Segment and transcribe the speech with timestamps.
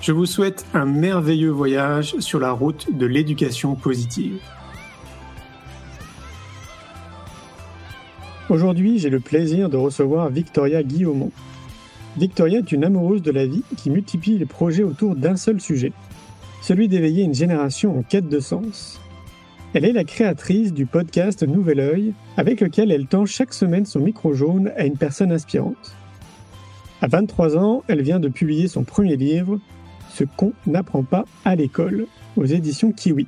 [0.00, 4.40] Je vous souhaite un merveilleux voyage sur la route de l'éducation positive.
[8.48, 11.32] Aujourd'hui, j'ai le plaisir de recevoir Victoria Guillaumont.
[12.16, 15.92] Victoria est une amoureuse de la vie qui multiplie les projets autour d'un seul sujet,
[16.62, 19.02] celui d'éveiller une génération en quête de sens.
[19.74, 24.00] Elle est la créatrice du podcast Nouvel Oeil, avec lequel elle tend chaque semaine son
[24.00, 25.94] micro jaune à une personne inspirante.
[27.02, 29.60] À 23 ans, elle vient de publier son premier livre,
[30.10, 33.26] ce qu'on n'apprend pas à l'école, aux éditions Kiwi,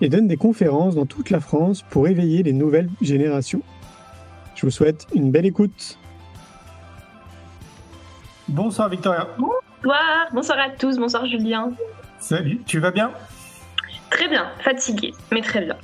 [0.00, 3.62] et donne des conférences dans toute la France pour éveiller les nouvelles générations.
[4.54, 5.98] Je vous souhaite une belle écoute.
[8.48, 9.28] Bonsoir Victoria.
[9.38, 11.72] Bonsoir, bonsoir à tous, bonsoir Julien.
[12.18, 13.10] Salut, tu vas bien?
[14.10, 15.76] Très bien, fatigué, mais très bien.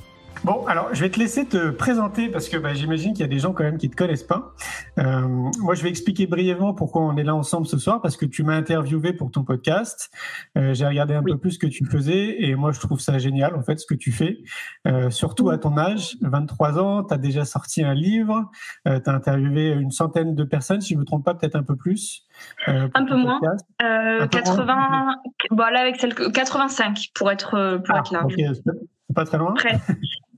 [0.43, 3.27] Bon, alors je vais te laisser te présenter parce que bah, j'imagine qu'il y a
[3.27, 4.55] des gens quand même qui te connaissent pas.
[4.97, 5.21] Euh,
[5.59, 8.41] moi, je vais expliquer brièvement pourquoi on est là ensemble ce soir parce que tu
[8.43, 10.09] m'as interviewé pour ton podcast.
[10.57, 13.19] Euh, J'ai regardé un peu plus ce que tu faisais et moi, je trouve ça
[13.19, 14.39] génial en fait ce que tu fais.
[14.87, 18.49] Euh, surtout à ton âge, 23 ans, tu as déjà sorti un livre,
[18.85, 21.75] tu as interviewé une centaine de personnes, si je me trompe pas, peut-être un peu
[21.75, 22.25] plus.
[22.65, 23.39] Un peu moins.
[23.79, 25.15] 80,
[25.51, 28.33] bon, là, avec celle 85 pour être, pour ah, être large.
[28.33, 28.49] Okay.
[28.55, 29.53] C'est pas très loin.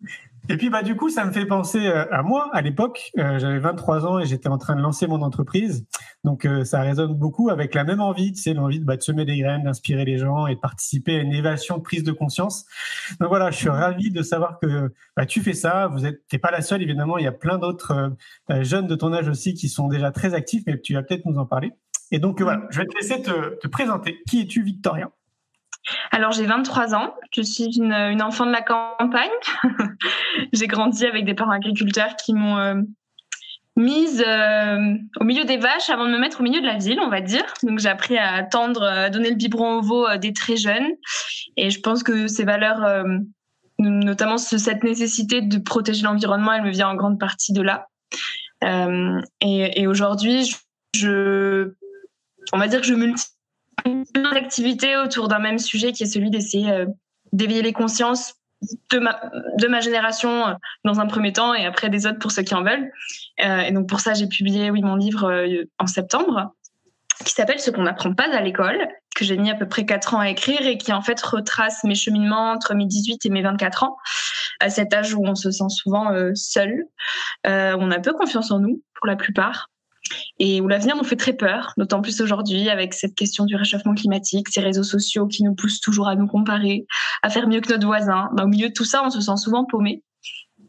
[0.49, 3.39] Et puis bah du coup ça me fait penser euh, à moi à l'époque euh,
[3.39, 5.85] j'avais 23 ans et j'étais en train de lancer mon entreprise.
[6.25, 9.01] Donc euh, ça résonne beaucoup avec la même envie tu sais l'envie de, bah, de
[9.01, 12.11] semer des graines d'inspirer les gens et de participer à une évasion de prise de
[12.11, 12.65] conscience.
[13.21, 15.87] Donc voilà je suis ravi de savoir que bah, tu fais ça.
[15.87, 17.17] Vous êtes t'es pas la seule évidemment.
[17.17, 18.13] Il y a plein d'autres
[18.51, 21.25] euh, jeunes de ton âge aussi qui sont déjà très actifs mais tu vas peut-être
[21.25, 21.71] nous en parler.
[22.11, 24.21] Et donc voilà je vais te laisser te, te présenter.
[24.27, 25.09] Qui es-tu Victoria
[26.11, 29.29] alors j'ai 23 ans, je suis une, enfant de la campagne.
[30.53, 32.75] j'ai grandi avec des parents agriculteurs qui m'ont euh,
[33.75, 36.99] mise euh, au milieu des vaches avant de me mettre au milieu de la ville,
[37.01, 37.45] on va dire.
[37.63, 40.87] Donc j'ai appris à attendre, à donner le biberon au veau euh, dès très jeune.
[41.57, 43.05] Et je pense que ces valeurs,
[43.77, 47.89] notamment cette nécessité de protéger l'environnement, elle me vient en grande partie de là.
[49.41, 50.51] Et, aujourd'hui,
[50.95, 51.73] je,
[52.53, 53.33] on va dire que je multiplie
[54.13, 56.85] plein d'activités autour d'un même sujet qui est celui d'essayer euh,
[57.31, 58.35] d'éveiller les consciences
[58.91, 58.99] de
[59.67, 60.53] ma, génération euh,
[60.85, 62.91] dans un premier temps et après des autres pour ceux qui en veulent.
[63.43, 65.45] Euh, et donc pour ça, j'ai publié oui, mon livre
[65.79, 66.53] en septembre
[67.25, 70.15] qui s'appelle Ce qu'on n'apprend pas à l'école, que j'ai mis à peu près 4
[70.15, 73.41] ans à écrire et qui en fait retrace mes cheminements entre mes 18 et mes
[73.41, 73.97] 24 ans,
[74.59, 76.85] à cet âge où on se sent souvent seul,
[77.45, 79.69] on a peu confiance en nous pour la plupart
[80.39, 83.93] et où l'avenir nous fait très peur, d'autant plus aujourd'hui avec cette question du réchauffement
[83.93, 86.85] climatique, ces réseaux sociaux qui nous poussent toujours à nous comparer,
[87.21, 88.29] à faire mieux que notre voisin.
[88.33, 90.03] Ben, au milieu de tout ça, on se sent souvent paumé.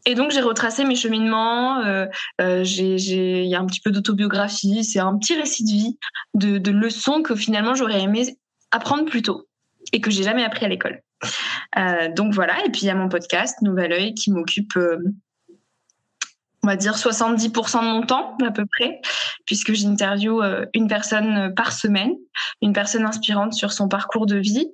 [0.05, 1.79] Et donc j'ai retracé mes cheminements.
[1.79, 2.05] Euh,
[2.39, 4.83] euh, il y a un petit peu d'autobiographie.
[4.83, 5.97] C'est un petit récit de vie,
[6.35, 8.37] de, leçons que finalement j'aurais aimé
[8.71, 9.47] apprendre plus tôt
[9.93, 11.01] et que j'ai jamais appris à l'école.
[11.77, 12.63] Euh, donc voilà.
[12.65, 14.77] Et puis il y a mon podcast Nouvel Oeil qui m'occupe
[16.65, 18.99] on va dire 70% de mon temps à peu près,
[19.45, 22.11] puisque j'interviewe euh, une personne par semaine,
[22.63, 24.67] une personne inspirante sur son parcours de vie,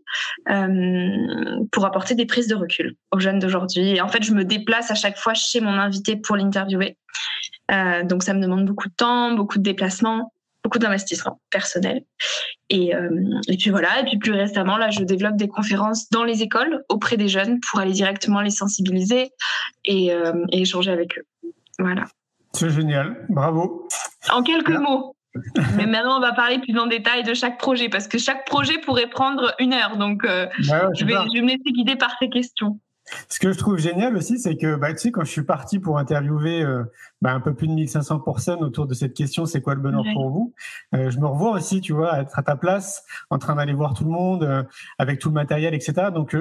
[0.49, 3.89] euh, pour apporter des prises de recul aux jeunes d'aujourd'hui.
[3.89, 6.97] Et en fait, je me déplace à chaque fois chez mon invité pour l'interviewer.
[7.71, 10.31] Euh, donc ça me demande beaucoup de temps, beaucoup de déplacements,
[10.63, 12.03] beaucoup d'investissement personnel.
[12.69, 13.09] Et, euh,
[13.59, 17.17] puis voilà, et puis plus récemment, là, je développe des conférences dans les écoles auprès
[17.17, 19.31] des jeunes pour aller directement les sensibiliser
[19.89, 21.23] euh, et échanger avec eux.
[21.79, 22.05] Voilà.
[22.53, 23.87] C'est génial, bravo.
[24.31, 24.79] En quelques Là.
[24.79, 25.15] mots.
[25.77, 28.79] Mais maintenant, on va parler plus en détail de chaque projet parce que chaque projet
[28.79, 29.95] pourrait prendre une heure.
[29.95, 30.53] Donc, euh, ouais,
[30.93, 32.79] je, vais, je, vais, me laisser guider par ces questions.
[33.29, 35.79] Ce que je trouve génial aussi, c'est que bah, tu sais, quand je suis parti
[35.79, 36.83] pour interviewer euh,
[37.21, 40.03] bah, un peu plus de 1500 personnes autour de cette question, c'est quoi le bonheur
[40.13, 40.53] pour vous
[40.95, 43.93] euh, Je me revois aussi, tu vois, être à ta place, en train d'aller voir
[43.93, 44.63] tout le monde, euh,
[44.97, 46.07] avec tout le matériel, etc.
[46.13, 46.35] Donc,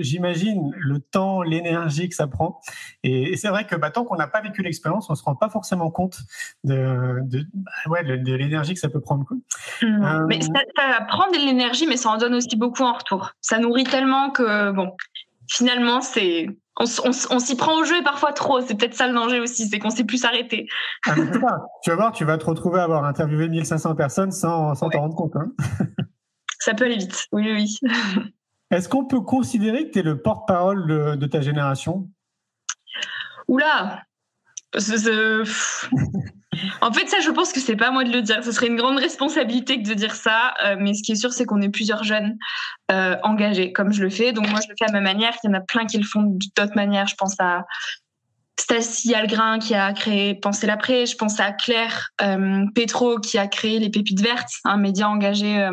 [0.00, 2.60] j'imagine le temps, l'énergie que ça prend.
[3.02, 5.48] Et, c'est vrai que bah, tant qu'on n'a pas vécu l'expérience, on se rend pas
[5.48, 6.18] forcément compte
[6.64, 9.26] de, de, bah, ouais, de, l'énergie que ça peut prendre.
[9.82, 10.26] Mmh.
[10.28, 13.32] Mais ça, ça prend de l'énergie, mais ça en donne aussi beaucoup en retour.
[13.40, 14.92] Ça nourrit tellement que, bon,
[15.52, 18.60] finalement, c'est on, s'y prend au jeu et parfois trop.
[18.62, 20.66] C'est peut-être ça le danger aussi, c'est qu'on sait plus s'arrêter.
[21.06, 25.00] Ah, tu vas voir, tu vas te retrouver à avoir interviewé 1500 personnes sans t'en
[25.00, 25.36] rendre compte.
[25.36, 25.52] Hein.
[26.58, 27.78] ça peut aller vite, oui, oui.
[28.70, 30.86] Est-ce qu'on peut considérer que tu es le porte-parole
[31.18, 32.08] de, ta génération?
[33.48, 34.02] Oula
[36.80, 38.44] En fait, ça, je pense que c'est pas moi de le dire.
[38.44, 40.54] Ce serait une grande responsabilité de dire ça.
[40.64, 42.36] Euh, mais ce qui est sûr, c'est qu'on est plusieurs jeunes
[42.90, 44.32] euh, engagés, comme je le fais.
[44.32, 45.34] Donc moi, je le fais à ma manière.
[45.42, 47.06] Il y en a plein qui le font d'autres manières.
[47.06, 47.64] Je pense à
[48.60, 51.06] Stacy Algrin qui a créé Penser l'après.
[51.06, 55.68] Je pense à Claire euh, Petro qui a créé Les Pépites Vertes, un média engagé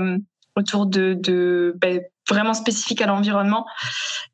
[0.56, 3.66] autour de, de ben, vraiment spécifique à l'environnement.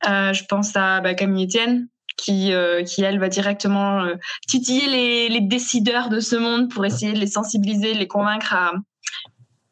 [0.03, 4.15] je pense à bah, Camille Etienne qui, euh, qui elle va directement euh,
[4.47, 8.73] titiller les, décideurs de ce monde pour essayer de les sensibiliser, de les convaincre à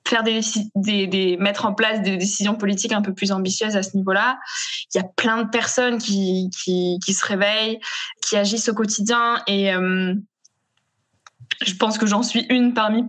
[0.07, 4.38] faire des, mettre en place des décisions politiques un peu plus ambitieuses à ce niveau-là.
[4.94, 7.80] Il y a plein de personnes qui, qui, se réveillent,
[8.22, 10.13] qui agissent au quotidien et euh,
[11.66, 13.06] je pense que j'en suis une parmi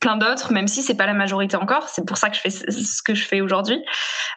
[0.00, 1.90] plein d'autres, même si c'est pas la majorité encore.
[1.90, 3.78] C'est pour ça que je fais ce que je fais aujourd'hui.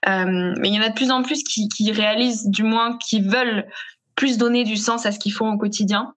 [0.06, 3.66] Mais il y en a de plus en plus qui réalisent, du moins, qui veulent
[4.15, 6.13] plus donner du sens à ce qu'ils font au quotidien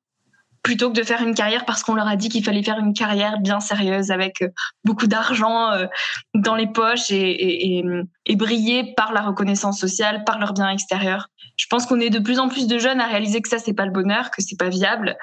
[0.66, 2.92] plutôt que de faire une carrière parce qu'on leur a dit qu'il fallait faire une
[2.92, 4.48] carrière bien sérieuse avec euh,
[4.82, 5.86] beaucoup d'argent euh,
[6.34, 11.28] dans les poches et, et, briller par la reconnaissance sociale, par leur bien extérieur.
[11.56, 13.74] Je pense qu'on est de plus en plus de jeunes à réaliser que ça c'est
[13.74, 15.16] pas le bonheur, que c'est pas viable,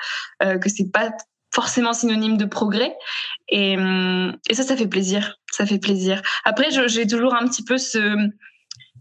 [0.43, 1.11] euh, que c'est pas
[1.53, 2.95] forcément synonyme de progrès
[3.49, 6.21] et, et ça ça fait plaisir, ça fait plaisir.
[6.45, 8.15] Après j'ai toujours un petit peu ce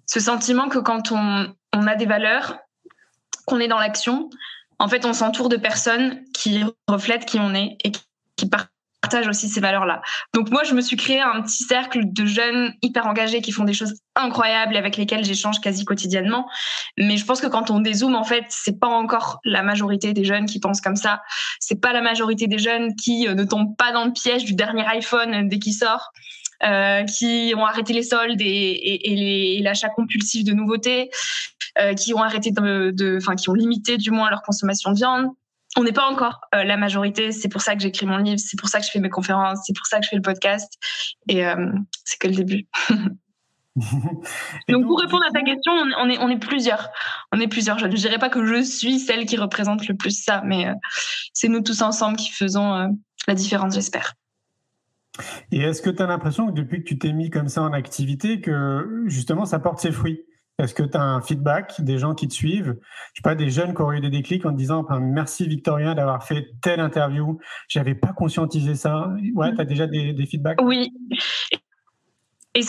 [0.07, 2.59] ce sentiment que quand on, on a des valeurs
[3.47, 4.31] qu'on est dans l'action,
[4.79, 7.93] en fait, on s'entoure de personnes qui reflètent qui on est et
[8.37, 10.03] qui partagent aussi ces valeurs-là.
[10.35, 13.65] Donc moi, je me suis créé un petit cercle de jeunes hyper engagés qui font
[13.65, 16.49] des choses incroyables avec lesquels j'échange quasi quotidiennement.
[16.99, 20.25] Mais je pense que quand on dézoome, en fait, c'est pas encore la majorité des
[20.25, 21.23] jeunes qui pensent comme ça.
[21.61, 24.55] C'est pas la majorité des jeunes qui euh, ne tombent pas dans le piège du
[24.55, 26.11] dernier iPhone dès qu'il sort.
[26.65, 31.52] Euh, qui ont arrêté les soldes et, et l'achat compulsif de nouveautés, euh,
[31.97, 35.31] qui ont arrêté de, enfin, qui ont limité du moins leur consommation de viande.
[35.77, 37.33] On n'est pas encore euh, la majorité.
[37.33, 39.61] C'est pour ça que j'écris mon livre, c'est pour ça que je fais mes conférences,
[39.67, 40.75] c'est pour ça que je fais le podcast.
[41.29, 41.73] Et euh,
[42.05, 42.67] c'est que le début.
[44.69, 46.91] donc, pour répondre à ta question, on est, on est plusieurs.
[47.33, 47.79] On est plusieurs.
[47.79, 50.67] Je ne dirais pas que je suis celle qui représente le plus ça, mais
[51.33, 52.95] c'est nous tous ensemble qui faisons
[53.27, 54.13] la différence, j'espère.
[55.53, 57.73] Et est-ce que tu as l'impression que depuis que tu t'es mis comme ça en
[57.73, 60.21] activité, que justement ça porte ses fruits?
[60.59, 62.77] Est-ce que tu as un feedback des gens qui te suivent?
[63.15, 65.95] Je sais pas, des jeunes qui auraient eu des déclics en te disant merci Victorien
[65.95, 67.39] d'avoir fait telle interview,
[67.69, 69.09] j'avais pas conscientisé ça.
[69.35, 70.61] Ouais, tu as déjà des, feedbacks?
[70.63, 70.93] Oui.
[72.55, 72.61] Et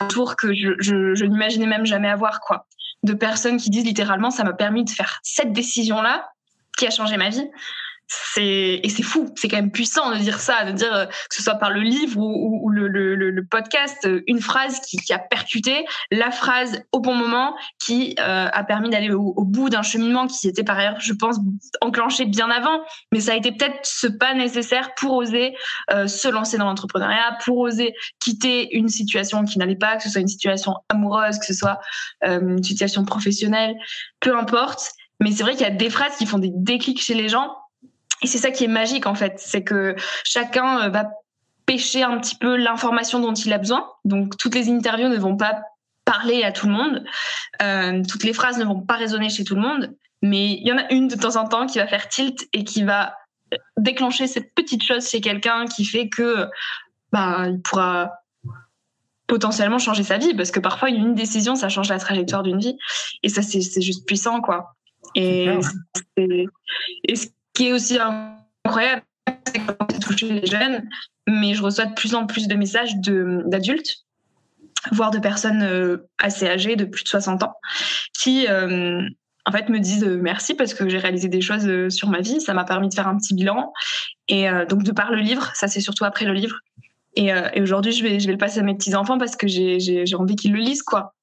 [0.00, 2.66] un tour que je, je n'imaginais même jamais avoir, quoi.
[3.02, 6.28] De personnes qui disent littéralement ça m'a permis de faire cette décision-là
[6.76, 7.48] qui a changé ma vie
[8.10, 11.34] c'est et c'est fou, c'est quand même puissant de dire ça, de dire euh, que
[11.34, 15.84] ce soit par le livre ou, le, podcast, euh, une phrase qui, qui, a percuté,
[16.10, 20.48] la phrase au bon moment qui euh, a permis d'aller au, bout d'un cheminement qui
[20.48, 21.36] était par ailleurs, je pense,
[21.80, 25.54] enclenché bien avant, mais ça a été peut-être ce pas nécessaire pour oser
[25.88, 30.20] se lancer dans l'entrepreneuriat, pour oser quitter une situation qui n'allait pas, que ce soit
[30.20, 31.80] une situation amoureuse, que ce soit
[32.22, 33.74] une situation professionnelle,
[34.20, 34.90] peu importe.
[35.20, 37.50] Mais c'est vrai qu'il y a des phrases qui font des déclics chez les gens
[38.22, 41.10] et c'est ça qui est magique en fait, c'est que chacun euh, va
[41.66, 43.88] pêcher un petit peu l'information dont il a besoin.
[44.04, 45.62] Donc toutes les interviews ne vont pas
[46.04, 47.04] parler à tout le monde,
[47.62, 50.72] euh, toutes les phrases ne vont pas résonner chez tout le monde, mais il y
[50.72, 53.14] en a une de temps en temps qui va faire tilt et qui va
[53.76, 56.46] déclencher cette petite chose chez quelqu'un qui fait que
[57.12, 58.10] bah, il pourra
[59.26, 60.34] potentiellement changer sa vie.
[60.34, 62.76] Parce que parfois une décision ça change la trajectoire d'une vie.
[63.22, 64.74] Et ça c'est juste puissant quoi.
[65.14, 65.48] Et,
[66.16, 67.14] et
[67.54, 69.02] qui est aussi incroyable,
[69.46, 70.88] c'est quand touché les jeunes,
[71.28, 74.04] mais je reçois de plus en plus de messages d'adultes,
[74.92, 77.54] voire de personnes euh, assez âgées, de plus de 60 ans,
[78.18, 79.02] qui euh,
[79.46, 82.40] en fait me disent euh, merci parce que j'ai réalisé des choses sur ma vie,
[82.40, 83.72] ça m'a permis de faire un petit bilan.
[84.28, 86.56] Et donc de par le livre, ça c'est surtout après le livre.
[87.16, 90.14] Et, aujourd'hui, je vais, je vais le passer à mes petits enfants parce que j'ai
[90.14, 91.14] envie qu'ils le lisent, quoi.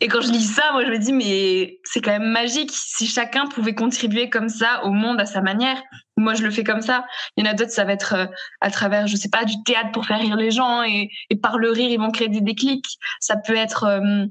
[0.00, 3.06] Et quand je lis ça, moi, je me dis, mais c'est quand même magique si
[3.06, 5.80] chacun pouvait contribuer comme ça au monde à sa manière.
[6.16, 7.06] Moi, je le fais comme ça.
[7.36, 8.26] Il y en a d'autres, ça va être euh,
[8.60, 11.10] à travers, je sais pas, du théâtre pour faire rire les gens et,
[11.42, 12.98] par le rire, ils vont créer des déclics.
[13.20, 14.26] Ça peut être euh,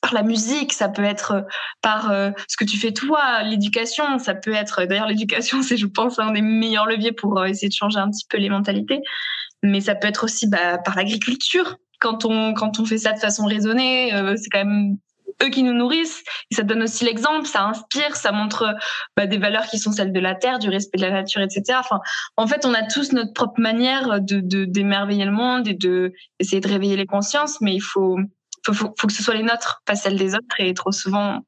[0.00, 1.42] par la musique, ça peut être euh,
[1.80, 2.12] par
[2.48, 6.32] ce que tu fais toi, l'éducation, ça peut être, d'ailleurs, l'éducation, c'est, je pense, un
[6.32, 9.00] des meilleurs leviers pour essayer de changer un petit peu les mentalités.
[9.62, 13.18] Mais ça peut être aussi bah, par l'agriculture quand on quand on fait ça de
[13.18, 14.96] façon raisonnée, euh, c'est quand même
[15.42, 16.22] eux qui nous nourrissent.
[16.50, 18.74] Et ça donne aussi l'exemple, ça inspire, ça montre
[19.16, 21.80] bah, des valeurs qui sont celles de la terre, du respect de la nature, etc.
[22.36, 26.60] En fait, on a tous notre propre manière de d'émerveiller le monde et de essayer
[26.60, 28.18] de réveiller les consciences, mais il faut
[28.70, 30.60] faut, que ce soit les nôtres, pas celles des autres.
[30.60, 31.40] Et trop souvent,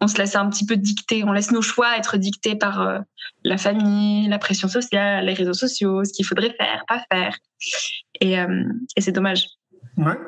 [0.00, 2.98] on se laisse un petit peu dicter, on laisse nos choix être dictés par euh,
[3.44, 7.36] la famille, la pression sociale, les réseaux sociaux, ce qu'il faudrait faire, pas faire.
[8.20, 8.64] Et, euh,
[8.96, 9.46] et c'est dommage.
[10.00, 10.18] Ouais.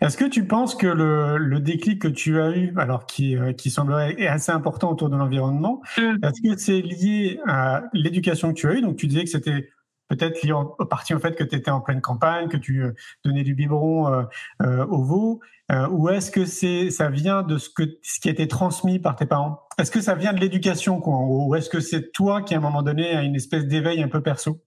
[0.00, 3.52] Est-ce que tu penses que le, le, déclic que tu as eu, alors qui, euh,
[3.52, 6.18] qui semblerait assez important autour de l'environnement, mm.
[6.22, 8.82] est-ce que c'est lié à l'éducation que tu as eue?
[8.82, 9.68] Donc tu disais que c'était
[10.08, 12.92] peut-être lié en, partie au fait que tu étais en pleine campagne, que tu euh,
[13.24, 14.22] donnais du biberon euh,
[14.62, 15.40] euh, aux veaux,
[15.72, 18.98] euh, ou est-ce que c'est ça vient de ce que ce qui a été transmis
[18.98, 19.60] par tes parents?
[19.78, 22.60] Est-ce que ça vient de l'éducation, quoi, ou est-ce que c'est toi qui à un
[22.60, 24.62] moment donné a une espèce d'éveil un peu perso?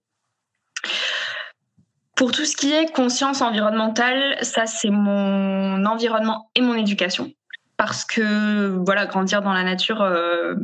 [2.20, 7.32] Pour tout ce qui est conscience environnementale, ça c'est mon environnement et mon éducation.
[7.78, 10.54] Parce que voilà, grandir dans la nature, euh,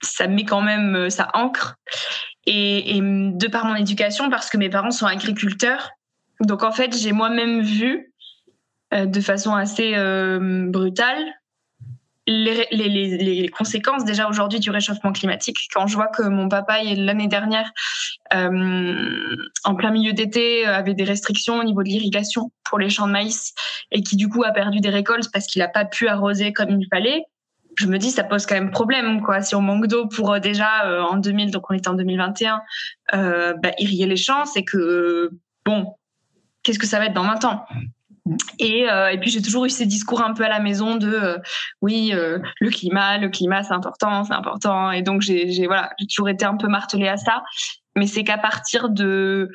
[0.00, 1.76] ça met quand même, ça ancre.
[2.46, 5.90] Et, de par mon éducation, parce que mes parents sont agriculteurs,
[6.40, 8.10] donc en fait j'ai moi-même vu
[8.94, 11.22] euh, de façon assez euh, brutale
[12.26, 15.58] les, les, les, conséquences déjà aujourd'hui du réchauffement climatique.
[15.72, 17.70] Quand je vois que mon papa l'année dernière,
[18.34, 23.06] euh, en plein milieu d'été, avait des restrictions au niveau de l'irrigation pour les champs
[23.06, 23.54] de maïs
[23.92, 26.70] et qui du coup a perdu des récoltes parce qu'il n'a pas pu arroser comme
[26.80, 27.22] il fallait.
[27.76, 29.42] Je me dis ça pose quand même problème quoi.
[29.42, 32.62] Si on manque d'eau pour euh, déjà euh, en 2000, donc on est en 2021,
[33.14, 35.30] euh, bah, irriguer les champs, c'est que
[35.64, 35.94] bon,
[36.62, 37.66] qu'est-ce que ça va être dans 20 ans?
[38.58, 41.12] Et, euh, et, puis j'ai toujours eu ces discours un peu à la maison de
[41.12, 41.38] euh,
[41.80, 44.90] oui euh, le climat le climat c'est important c'est important.
[44.90, 47.42] Et donc j'ai voilà j'ai toujours été un peu martelée à ça.
[47.94, 49.50] Mais c'est qu'à partir de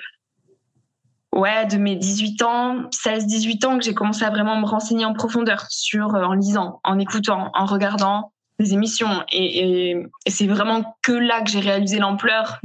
[1.35, 5.05] ouais de mes 18 ans 16 18 ans que j'ai commencé à vraiment me renseigner
[5.05, 9.23] en profondeur sur en lisant en écoutant en regardant des émissions.
[9.31, 9.97] Et
[10.27, 12.59] c'est vraiment que là que j'ai réalisé l'ampleur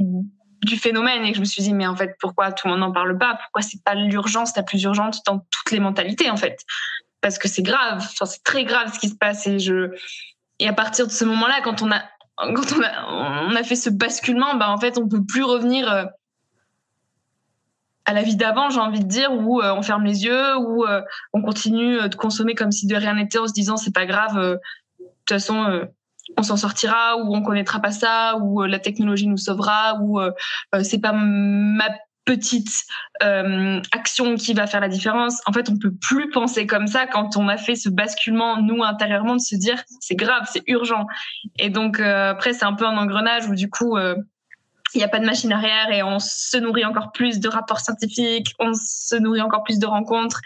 [0.67, 2.91] du phénomène et je me suis dit mais en fait pourquoi tout le monde n'en
[2.91, 3.39] parle pas?
[3.41, 6.59] Pourquoi c'est pas l'urgence la plus urgente dans toutes les mentalités en fait?
[7.21, 7.97] Parce que c'est grave.
[7.97, 9.91] Enfin, c'est très grave ce qui se passe et je
[10.59, 12.03] et à partir de ce moment-là quand on a
[12.37, 15.91] quand on a on a fait ce basculement bah en fait on peut plus revenir
[15.91, 16.05] euh,
[18.05, 20.85] à la vie d'avant j'ai envie de dire où euh, on ferme les yeux où
[20.85, 21.01] euh,
[21.33, 24.35] on continue de consommer comme si de rien n'était en se disant c'est pas grave
[24.37, 24.59] de
[24.99, 25.87] toute façon
[26.35, 30.19] on s'en sortira ou on connaîtra pas ça ou euh, la technologie nous sauvera ou
[30.19, 30.31] euh,
[30.75, 31.89] euh, c'est pas ma
[32.25, 32.83] petite
[33.21, 35.39] action qui va faire la différence.
[35.45, 38.83] En fait, on peut plus penser comme ça quand on a fait ce basculement nous
[38.83, 41.07] intérieurement de se dire c'est grave, c'est urgent.
[41.57, 45.07] Et donc euh, après c'est un peu un engrenage où du coup il n'y a
[45.07, 49.15] pas de machine arrière et on se nourrit encore plus de rapports scientifiques, on se
[49.15, 50.41] nourrit encore plus de rencontres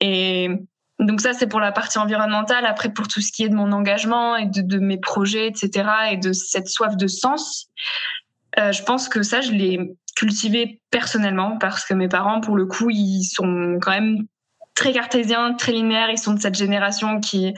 [0.00, 0.50] et
[0.98, 2.64] donc ça, c'est pour la partie environnementale.
[2.64, 6.16] Après, pour tout ce qui est de mon engagement et de, mes projets, etc., et
[6.16, 7.68] de cette soif de sens,
[8.58, 12.64] euh, je pense que ça, je l'ai cultivé personnellement parce que mes parents, pour le
[12.64, 14.26] coup, ils sont quand même
[14.74, 16.10] très cartésiens, très linéaires.
[16.10, 17.52] Ils sont de cette génération qui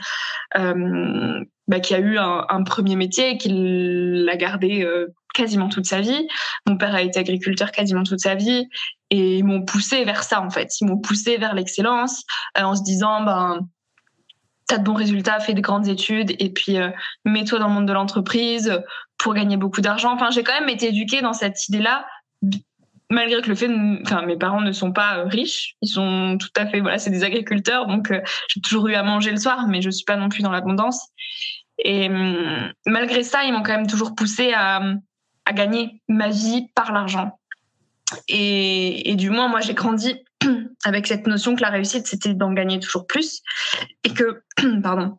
[0.57, 5.69] euh, bah, qui a eu un, un, premier métier et qui l'a gardé euh, quasiment
[5.69, 6.27] toute sa vie.
[6.67, 8.67] Mon père a été agriculteur quasiment toute sa vie
[9.09, 10.79] et ils m'ont poussé vers ça en fait.
[10.81, 12.23] Ils m'ont poussé vers l'excellence
[12.57, 13.67] euh, en se disant ben
[14.67, 16.89] t'as de bons résultats, fais de grandes études et puis euh,
[17.25, 18.81] mets-toi dans le monde de l'entreprise
[19.17, 20.13] pour gagner beaucoup d'argent.
[20.13, 22.05] Enfin, j'ai quand même été éduquée dans cette idée-là
[23.11, 23.69] malgré que le fait,
[24.05, 27.09] enfin, mes parents ne sont pas euh, riches, ils sont tout à fait, voilà, c'est
[27.09, 28.13] des agriculteurs, donc
[28.47, 31.07] j'ai toujours eu à manger le soir, mais je suis pas non plus dans l'abondance.
[31.83, 34.81] Et hum, malgré ça, ils m'ont quand même toujours poussé à,
[35.49, 37.39] à gagner ma vie par l'argent.
[38.27, 40.15] Et, du moins, moi, j'ai grandi
[40.85, 43.41] avec cette notion que la réussite, c'était d'en gagner toujours plus
[44.03, 44.43] et que,
[44.83, 45.17] pardon,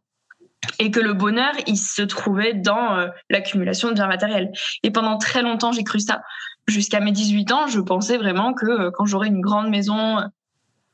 [0.79, 4.53] et que le bonheur, il se trouvait dans euh, l'accumulation de biens matériels.
[4.85, 6.23] Et pendant très longtemps, j'ai cru ça.
[6.69, 10.21] Jusqu'à mes 18 ans, je pensais vraiment que euh, quand j'aurais une grande maison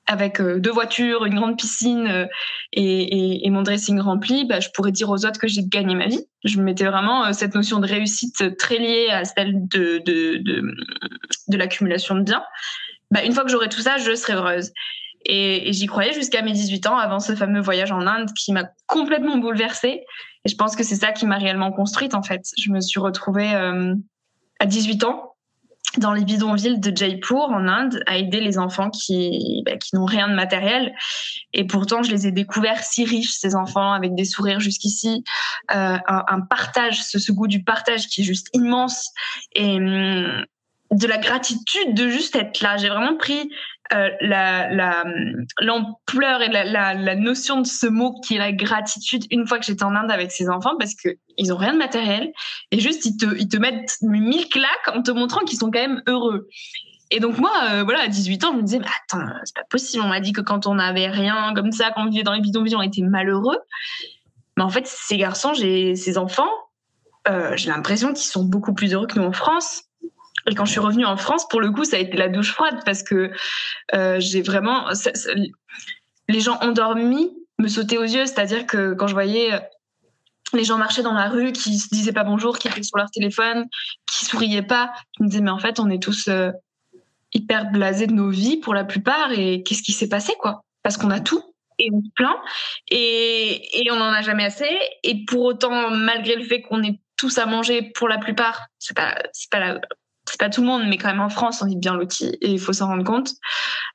[0.07, 2.27] avec euh, deux voitures, une grande piscine euh,
[2.73, 5.95] et, et, et, mon dressing rempli, bah, je pourrais dire aux autres que j'ai gagné
[5.95, 6.25] ma vie.
[6.45, 10.63] Je mettais vraiment euh, cette notion de réussite très liée à celle de, de, de,
[11.49, 12.45] de l'accumulation de biens.
[13.11, 14.73] Bah, une fois que j'aurai tout ça, je serai heureuse.
[15.25, 18.65] Et, j'y croyais jusqu'à mes 18 ans, avant ce fameux voyage en Inde qui m'a
[18.87, 20.05] complètement bouleversée.
[20.45, 22.43] Et je pense que c'est ça qui m'a réellement construite, en fait.
[22.59, 23.95] Je me suis retrouvée euh,
[24.61, 25.36] à 18 ans
[25.99, 30.05] dans les bidonvilles de Jaipur en Inde à aider les enfants qui, bah, qui n'ont
[30.05, 30.95] rien de matériel.
[31.53, 35.25] Et pourtant, je les ai découverts si riches, ces enfants, avec des sourires jusqu'ici,
[35.75, 39.11] euh, un, un, partage, ce, ce, goût du partage qui est juste immense.
[39.55, 40.45] Et hum,
[40.91, 42.77] de la gratitude de juste être là.
[42.77, 43.51] J'ai vraiment pris
[43.93, 45.05] euh, la, la,
[45.61, 49.85] l'ampleur et la, notion de ce mot qui est la gratitude une fois que j'étais
[49.85, 52.33] en Inde avec ces enfants parce que ils ont rien de matériel
[52.73, 55.81] et juste ils te, ils te mettent mille claques en te montrant qu'ils sont quand
[55.81, 56.49] même heureux.
[57.11, 59.65] Et donc moi, euh, voilà, à 18 ans, je me disais, mais attends, c'est pas
[59.71, 60.03] possible.
[60.05, 62.41] On m'a dit que quand on n'avait rien comme ça, quand on vivait dans les
[62.41, 63.59] bidonvilles, on était malheureux.
[64.57, 66.51] Mais en fait, ces garçons, j'ai ces enfants,
[67.29, 69.83] euh, j'ai l'impression qu'ils sont beaucoup plus heureux que nous en France.
[70.49, 72.53] Et quand je suis revenue en France, pour le coup, ça a été la douche
[72.53, 73.33] froide parce que
[73.95, 74.89] euh, j'ai vraiment
[76.29, 78.27] les gens endormis me sautaient aux yeux.
[78.27, 79.59] C'est-à-dire que quand je voyais euh,
[80.53, 83.11] les gens marcher dans la rue, qui se disaient pas bonjour, qui étaient sur leur
[83.11, 83.67] téléphone,
[84.07, 86.51] qui souriaient pas, je me disais mais en fait on est tous euh,
[87.33, 90.63] hyper blasés de nos vies pour la plupart et qu'est-ce qui s'est passé quoi?
[90.83, 91.43] Parce qu'on a tout
[91.79, 92.37] et on se plaint
[92.89, 94.71] et, et on n'en a jamais assez
[95.03, 98.97] et pour autant malgré le fait qu'on ait tous à manger pour la plupart, c'est
[98.97, 99.81] pas c'est pas la
[100.29, 102.51] c'est pas tout le monde, mais quand même en France, on est bien loti et
[102.51, 103.33] il faut s'en rendre compte.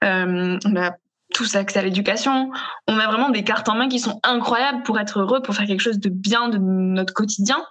[0.04, 0.92] Euh, on a
[1.34, 2.52] tous accès à l'éducation.
[2.88, 5.68] On a vraiment des cartes en main qui sont incroyables pour être heureux, pour faire
[5.68, 7.64] quelque chose de bien de notre quotidien.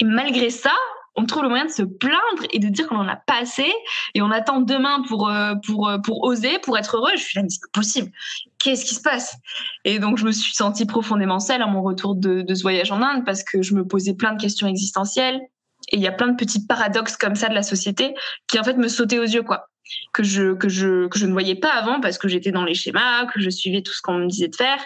[0.00, 0.72] Et malgré ça,
[1.16, 3.70] on trouve le moyen de se plaindre et de dire qu'on en a pas assez
[4.14, 7.10] et on attend demain pour euh, pour euh, pour oser, pour être heureux.
[7.16, 8.10] Je suis là, mais c'est pas possible.
[8.58, 9.34] Qu'est-ce qui se passe?
[9.84, 12.92] Et donc je me suis sentie profondément seule à mon retour de, de ce voyage
[12.92, 15.40] en Inde parce que je me posais plein de questions existentielles.
[15.90, 18.14] Et il y a plein de petits paradoxes comme ça de la société
[18.46, 19.68] qui en fait me sautaient aux yeux, quoi.
[20.12, 22.74] Que je, que je, que je ne voyais pas avant parce que j'étais dans les
[22.74, 24.84] schémas, que je suivais tout ce qu'on me disait de faire.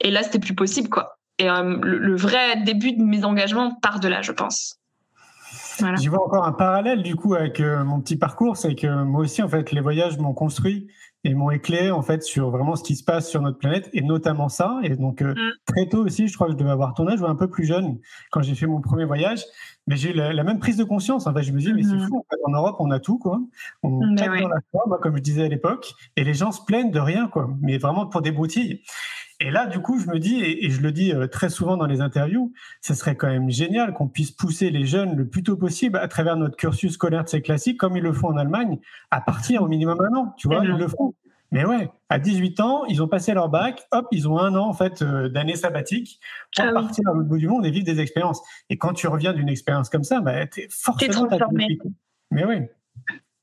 [0.00, 1.18] Et là, c'était plus possible, quoi.
[1.38, 4.78] Et euh, le, vrai début de mes engagements part de là, je pense.
[5.78, 5.96] Voilà.
[5.96, 9.22] Je vois encore un parallèle du coup avec euh, mon petit parcours, c'est que moi
[9.22, 10.86] aussi en fait les voyages m'ont construit
[11.24, 14.02] et m'ont éclairé en fait sur vraiment ce qui se passe sur notre planète et
[14.02, 14.80] notamment ça.
[14.82, 15.52] Et donc euh, mm.
[15.66, 17.64] très tôt aussi, je crois que je devais avoir ton âge ou un peu plus
[17.64, 17.98] jeune
[18.30, 19.44] quand j'ai fait mon premier voyage.
[19.86, 21.26] Mais j'ai eu la, même prise de conscience.
[21.26, 22.08] En fait, je me dis mais c'est mm-hmm.
[22.08, 22.24] fou.
[22.46, 23.40] En, Europe, on a tout quoi.
[23.82, 26.52] On mm, ben dans la foi, moi, comme je disais à l'époque, et les gens
[26.52, 27.50] se plaignent de rien quoi.
[27.60, 28.82] Mais vraiment pour des broutilles.
[29.44, 31.86] Et là, du coup, je me dis, et, je le dis euh, très souvent dans
[31.86, 35.56] les interviews, ce serait quand même génial qu'on puisse pousser les jeunes le plus tôt
[35.56, 38.78] possible à travers notre cursus scolaire de ces classiques, comme ils le font en Allemagne,
[39.10, 40.34] à partir au minimum un an.
[40.38, 41.14] Tu vois, ils le font.
[41.52, 44.68] Mais ouais, à 18 ans, ils ont passé leur bac, hop, ils ont un an
[44.68, 46.18] en fait euh, d'année sabbatique
[46.56, 48.40] pour ah partir au bout du monde et vivre des expériences.
[48.70, 51.78] Et quand tu reviens d'une expérience comme ça, bah, es forcément transformé.
[52.30, 52.62] Mais oui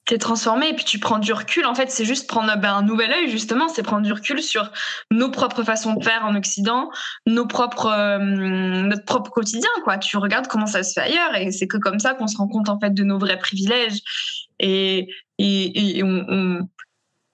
[0.10, 1.66] t'es transformé et puis tu prends du recul.
[1.68, 4.72] En fait, c'est juste prendre ben, un nouvel œil, justement, c'est prendre du recul sur
[5.12, 6.90] nos propres façons de faire en Occident,
[7.28, 10.00] nos propres, euh, notre propre quotidien, quoi.
[10.00, 12.48] Tu regardes comment ça se fait ailleurs et c'est que comme ça qu'on se rend
[12.48, 14.00] compte, en fait, de nos vrais privilèges
[14.60, 16.70] et, et, et on, on,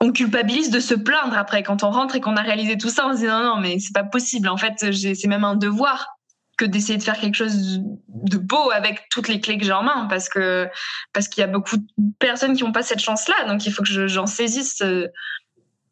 [0.05, 3.07] on, culpabilise de se plaindre après quand on rentre et qu'on a réalisé tout ça.
[3.07, 4.47] On se dit non, non, mais c'est pas possible.
[4.47, 6.15] En fait, c'est même un devoir
[6.57, 9.83] que d'essayer de faire quelque chose de beau avec toutes les clés que j'ai en
[9.83, 10.69] main parce que
[11.11, 13.73] parce qu'il y a beaucoup de personnes qui n'ont pas cette chance là donc il
[13.73, 14.81] faut que j'en saisisse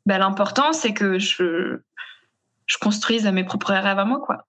[0.05, 1.79] ben, l'important c'est que je
[2.65, 4.47] je construise mes propres rêves à moi quoi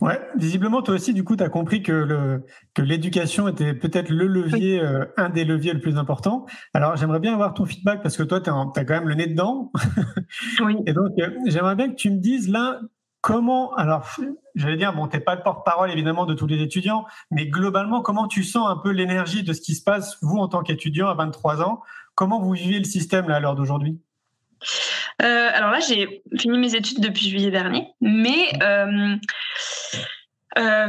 [0.00, 4.10] Ouais, visiblement, toi aussi, du coup, tu as compris que, le, que l'éducation était peut-être
[4.10, 6.46] le levier, euh, un des leviers le plus important.
[6.74, 9.26] Alors, j'aimerais bien avoir ton feedback parce que toi, tu as, quand même le nez
[9.26, 9.72] dedans.
[10.60, 10.76] Oui.
[10.86, 12.80] Et donc, euh, j'aimerais bien que tu me dises là,
[13.26, 14.08] Comment, alors,
[14.54, 18.28] j'allais dire, bon, t'es pas le porte-parole évidemment de tous les étudiants, mais globalement, comment
[18.28, 21.14] tu sens un peu l'énergie de ce qui se passe, vous, en tant qu'étudiant à
[21.14, 21.82] 23 ans?
[22.14, 24.00] Comment vous vivez le système là, à l'heure d'aujourd'hui?
[25.22, 29.16] Euh, alors là, j'ai fini mes études depuis juillet dernier, mais euh,
[30.58, 30.88] euh,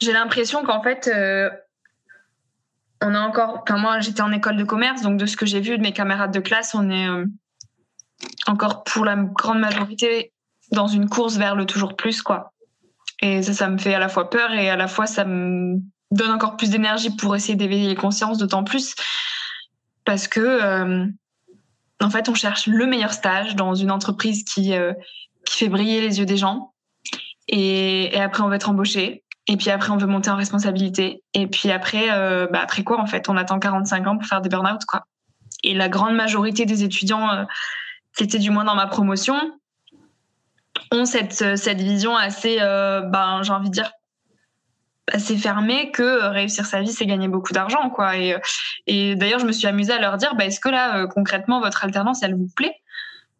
[0.00, 1.10] j'ai l'impression qu'en fait,
[3.00, 3.64] on a encore.
[3.70, 6.32] Moi, j'étais en école de commerce, donc de ce que j'ai vu de mes camarades
[6.32, 7.08] de classe, on est
[8.46, 10.32] encore pour la grande majorité
[10.72, 12.52] dans une course vers le toujours plus, quoi.
[13.20, 15.80] Et ça, ça me fait à la fois peur et à la fois ça me
[16.10, 18.94] donne encore plus d'énergie pour essayer d'éveiller les consciences, d'autant plus
[20.08, 21.06] parce que, euh,
[22.00, 24.94] en fait, on cherche le meilleur stage dans une entreprise qui, euh,
[25.44, 26.72] qui fait briller les yeux des gens.
[27.46, 29.22] Et, après, on va être embauché.
[29.48, 31.22] Et puis après, on veut monter en responsabilité.
[31.34, 34.40] Et puis après, euh, bah après quoi, en fait On attend 45 ans pour faire
[34.40, 35.04] des burn-out, quoi.
[35.62, 37.46] Et la grande majorité des étudiants
[38.16, 39.36] qui étaient du moins dans ma promotion,
[40.90, 43.90] ont cette, cette vision assez, ben, j'ai envie de dire,
[45.12, 48.16] assez fermé que réussir sa vie c'est gagner beaucoup d'argent quoi.
[48.16, 48.36] Et,
[48.86, 51.84] et d'ailleurs je me suis amusée à leur dire bah, est-ce que là concrètement votre
[51.84, 52.74] alternance elle vous plaît?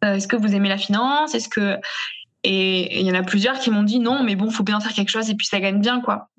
[0.01, 1.35] Est-ce que vous aimez la finance?
[1.35, 1.77] Est-ce que
[2.43, 4.93] et il y en a plusieurs qui m'ont dit non mais bon faut bien faire
[4.93, 6.29] quelque chose et puis ça gagne bien quoi.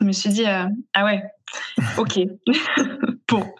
[0.00, 1.22] Je me suis dit ah ouais
[1.98, 2.20] ok.
[3.28, 3.50] Bon.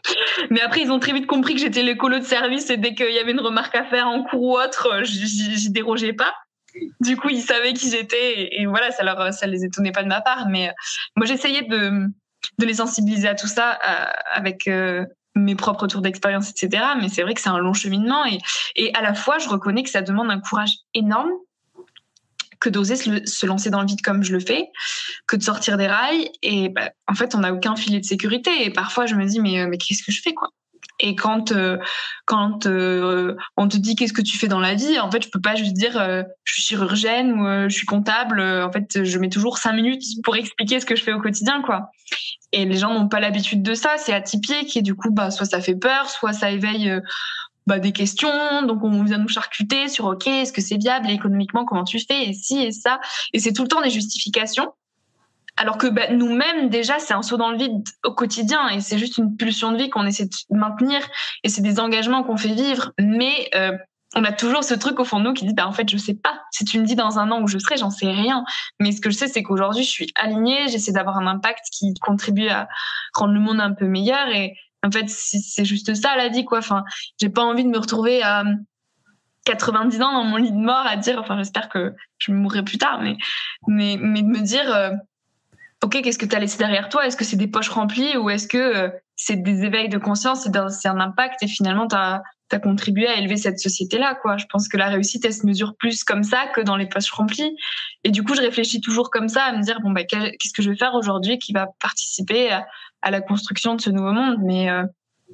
[0.51, 3.11] Mais après ils ont très vite compris que j'étais l'écolo de service et dès qu'il
[3.11, 6.35] y avait une remarque à faire en cours ou autre j'y dérogeais pas
[7.01, 10.09] du coup, ils savaient qui j'étais et, voilà, ça leur, ça les étonnait pas de
[10.09, 10.49] ma part.
[10.49, 10.73] Mais euh,
[11.17, 12.09] moi, j'essayais de,
[12.59, 15.05] les sensibiliser à tout ça euh, avec euh,
[15.35, 16.85] mes propres tours d'expérience, etc.
[17.01, 18.39] Mais c'est vrai que c'est un long cheminement et,
[18.77, 21.31] et à la fois, je reconnais que ça demande un courage énorme
[22.61, 24.69] que d'oser se, lancer dans le vide comme je le fais,
[25.27, 26.31] que de sortir des rails.
[26.43, 28.65] Et bah, en fait, on n'a aucun filet de sécurité.
[28.65, 30.49] Et parfois, je me dis, mais, mais qu'est-ce que je fais, quoi?
[31.03, 31.79] Et quand euh,
[32.25, 35.29] quand euh, on te dit qu'est-ce que tu fais dans la vie, en fait, je
[35.29, 38.41] peux pas juste dire euh, je suis chirurgienne ou je suis comptable.
[38.41, 41.61] En fait, je mets toujours cinq minutes pour expliquer ce que je fais au quotidien,
[41.63, 41.91] quoi.
[42.53, 45.47] Et les gens n'ont pas l'habitude de ça, c'est atypique et du coup, bah, soit
[45.47, 47.01] ça fait peur, soit ça éveille
[47.67, 48.63] bah, des questions.
[48.63, 52.29] Donc, on vient nous charcuter sur OK, est-ce que c'est viable économiquement, comment tu fais,
[52.29, 53.01] et si et ça.
[53.33, 54.73] Et c'est tout le temps des justifications.
[55.57, 58.99] Alors que bah, nous-mêmes, déjà, c'est un saut dans le vide au quotidien et c'est
[58.99, 61.01] juste une pulsion de vie qu'on essaie de maintenir
[61.45, 62.93] et c'est des engagements qu'on fait vivre.
[62.99, 63.77] Mais euh,
[64.15, 65.97] on a toujours ce truc au fond de nous qui dit, bah, en fait, je
[65.97, 66.41] sais pas.
[66.51, 68.45] Si tu me dis dans un an où je serai, j'en sais rien.
[68.81, 71.95] Mais ce que je sais, c'est qu'aujourd'hui, je suis alignée, j'essaie d'avoir un impact qui
[71.95, 72.69] contribue à
[73.15, 76.59] rendre le monde un peu meilleur et en fait, c'est juste ça la vie, quoi.
[76.59, 76.83] Enfin,
[77.21, 78.45] j'ai pas envie de me retrouver à
[79.45, 82.79] 90 ans dans mon lit de mort à dire, enfin, j'espère que je mourrai plus
[82.79, 83.17] tard, mais,
[83.69, 84.91] mais, mais de me dire, euh,
[85.83, 87.07] ok, qu'est-ce que tu as laissé derrière toi?
[87.07, 90.47] Est-ce que c'est des poches remplies ou est-ce que euh, c'est des éveils de conscience,
[90.71, 92.23] c'est un, impact et finalement tu as,
[92.63, 94.37] contribué à élever cette société-là quoi?
[94.37, 97.11] Je pense que la réussite, elle se mesure plus comme ça que dans les poches
[97.11, 97.57] remplies.
[98.05, 100.63] Et du coup, je réfléchis toujours comme ça, à me dire, bon, bah, qu'est-ce que
[100.63, 104.37] je vais faire aujourd'hui qui va participer à, la construction de ce nouveau monde?
[104.43, 104.85] Mais, euh,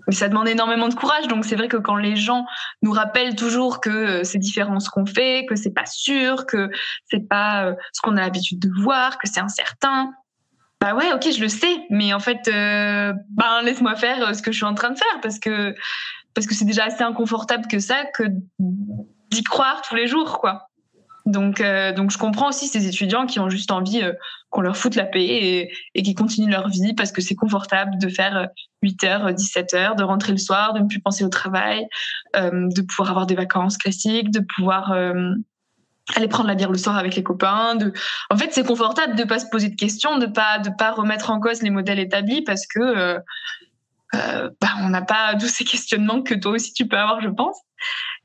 [0.06, 1.26] mais ça demande énormément de courage.
[1.26, 2.46] Donc c'est vrai que quand les gens
[2.82, 6.70] nous rappellent toujours que euh, c'est différent ce qu'on fait, que c'est pas sûr, que
[7.10, 10.12] c'est pas ce qu'on a l'habitude de voir, que c'est incertain,
[10.80, 14.42] bah ouais, ok, je le sais, mais en fait, euh, ben laisse-moi faire euh, ce
[14.42, 15.74] que je suis en train de faire parce que
[16.34, 18.22] parce que c'est déjà assez inconfortable que ça que
[18.60, 20.68] d'y croire tous les jours, quoi.
[21.26, 24.02] Donc euh, donc je comprends aussi ces étudiants qui ont juste envie
[24.50, 27.98] qu'on leur foute la paix et, et qui continuent leur vie parce que c'est confortable
[27.98, 28.48] de faire
[28.82, 31.86] 8 heures, 17 heures, de rentrer le soir, de ne plus penser au travail,
[32.34, 34.94] de pouvoir avoir des vacances classiques, de pouvoir
[36.16, 37.76] aller prendre la bière le soir avec les copains.
[38.30, 41.30] En fait, c'est confortable de pas se poser de questions, de pas de pas remettre
[41.30, 43.18] en cause les modèles établis parce que euh,
[44.14, 47.28] euh, bah, on n'a pas tous ces questionnements que toi aussi tu peux avoir, je
[47.28, 47.56] pense.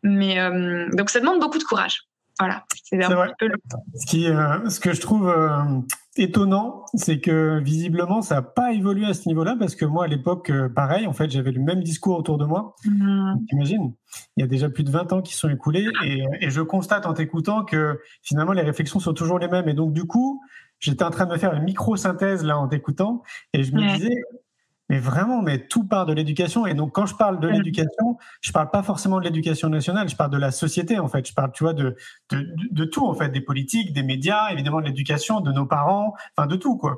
[0.02, 2.04] Mais euh, donc ça demande beaucoup de courage.
[2.43, 3.56] Voilà, c'est un peu le...
[3.95, 5.63] ce, qui, euh, ce que je trouve euh,
[6.17, 10.08] étonnant, c'est que visiblement, ça n'a pas évolué à ce niveau-là, parce que moi, à
[10.08, 12.75] l'époque, euh, pareil, en fait, j'avais le même discours autour de moi.
[12.84, 13.45] Mmh.
[13.47, 13.93] T'imagines
[14.36, 17.06] Il y a déjà plus de 20 ans qui sont écoulés, et, et je constate
[17.06, 19.69] en t'écoutant que finalement, les réflexions sont toujours les mêmes.
[19.69, 20.41] Et donc, du coup,
[20.79, 24.21] j'étais en train de me faire une micro-synthèse là en t'écoutant, et je me disais,
[24.93, 26.67] mais vraiment, mais tout part de l'éducation.
[26.67, 30.15] Et donc, quand je parle de l'éducation, je parle pas forcément de l'éducation nationale, je
[30.15, 31.27] parle de la société, en fait.
[31.27, 31.95] Je parle, tu vois, de,
[32.29, 36.13] de, de tout, en fait, des politiques, des médias, évidemment de l'éducation, de nos parents,
[36.38, 36.97] enfin, de tout, quoi.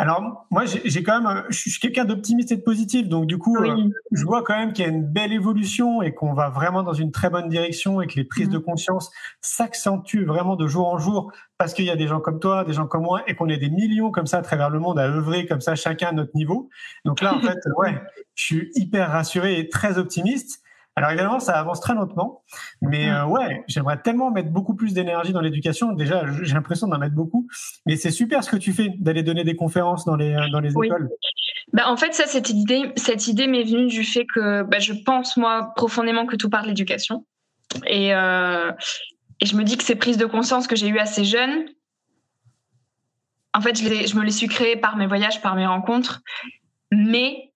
[0.00, 3.56] Alors, moi, j'ai quand même, je suis quelqu'un d'optimiste et de positif, donc du coup,
[3.56, 3.76] euh,
[4.12, 6.92] je vois quand même qu'il y a une belle évolution et qu'on va vraiment dans
[6.92, 8.62] une très bonne direction et que les prises de mmh.
[8.62, 12.62] conscience s'accentuent vraiment de jour en jour parce qu'il y a des gens comme toi,
[12.62, 15.00] des gens comme moi et qu'on est des millions comme ça à travers le monde
[15.00, 16.70] à œuvrer comme ça, chacun à notre niveau.
[17.04, 18.00] Donc là, en fait, ouais,
[18.36, 20.62] je suis hyper rassuré et très optimiste.
[20.98, 22.42] Alors évidemment, ça avance très lentement,
[22.82, 25.92] mais euh, ouais, j'aimerais tellement mettre beaucoup plus d'énergie dans l'éducation.
[25.92, 27.46] Déjà, j'ai l'impression d'en mettre beaucoup,
[27.86, 30.72] mais c'est super ce que tu fais d'aller donner des conférences dans les dans les
[30.72, 31.08] écoles.
[31.72, 34.92] Bah, en fait, ça, cette idée, cette idée m'est venue du fait que bah, je
[34.92, 37.24] pense moi profondément que tout part de l'éducation,
[37.86, 38.72] et euh,
[39.40, 41.66] et je me dis que ces prises de conscience que j'ai eues assez jeune,
[43.54, 46.22] en fait, je, je me les suis créées par mes voyages, par mes rencontres,
[46.90, 47.47] mais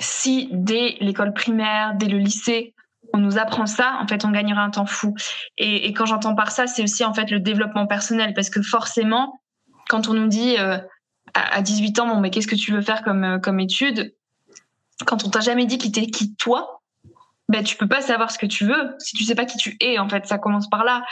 [0.00, 2.74] si dès l'école primaire, dès le lycée,
[3.12, 5.14] on nous apprend ça, en fait, on gagnera un temps fou.
[5.58, 9.40] Et, quand j'entends par ça, c'est aussi en fait le développement personnel, parce que forcément,
[9.88, 10.78] quand on nous dit euh,
[11.34, 14.14] à, 18 ans, bon, mais qu'est-ce que tu veux faire comme euh, comme étude?
[15.06, 16.79] Quand on t'a jamais dit qui t'es qui toi,
[17.50, 19.76] ben tu peux pas savoir ce que tu veux si tu sais pas qui tu
[19.80, 20.24] es en fait.
[20.26, 21.02] Ça commence par là.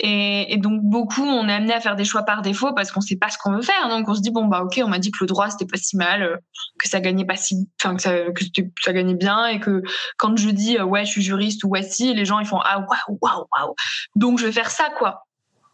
[0.00, 3.16] Et, donc beaucoup on est amené à faire des choix par défaut parce qu'on sait
[3.16, 3.88] pas ce qu'on veut faire.
[3.88, 5.76] Donc on se dit bon bah ok on m'a dit que le droit c'était pas
[5.76, 6.36] si mal euh,
[6.80, 8.44] que ça gagnait pas si enfin que ça que
[8.82, 9.82] ça gagnait bien et que
[10.16, 12.80] quand je dis euh, ouais je suis juriste ou voici les gens ils font ah
[12.80, 13.74] waouh waouh waouh.
[14.16, 15.26] Donc je vais faire ça quoi.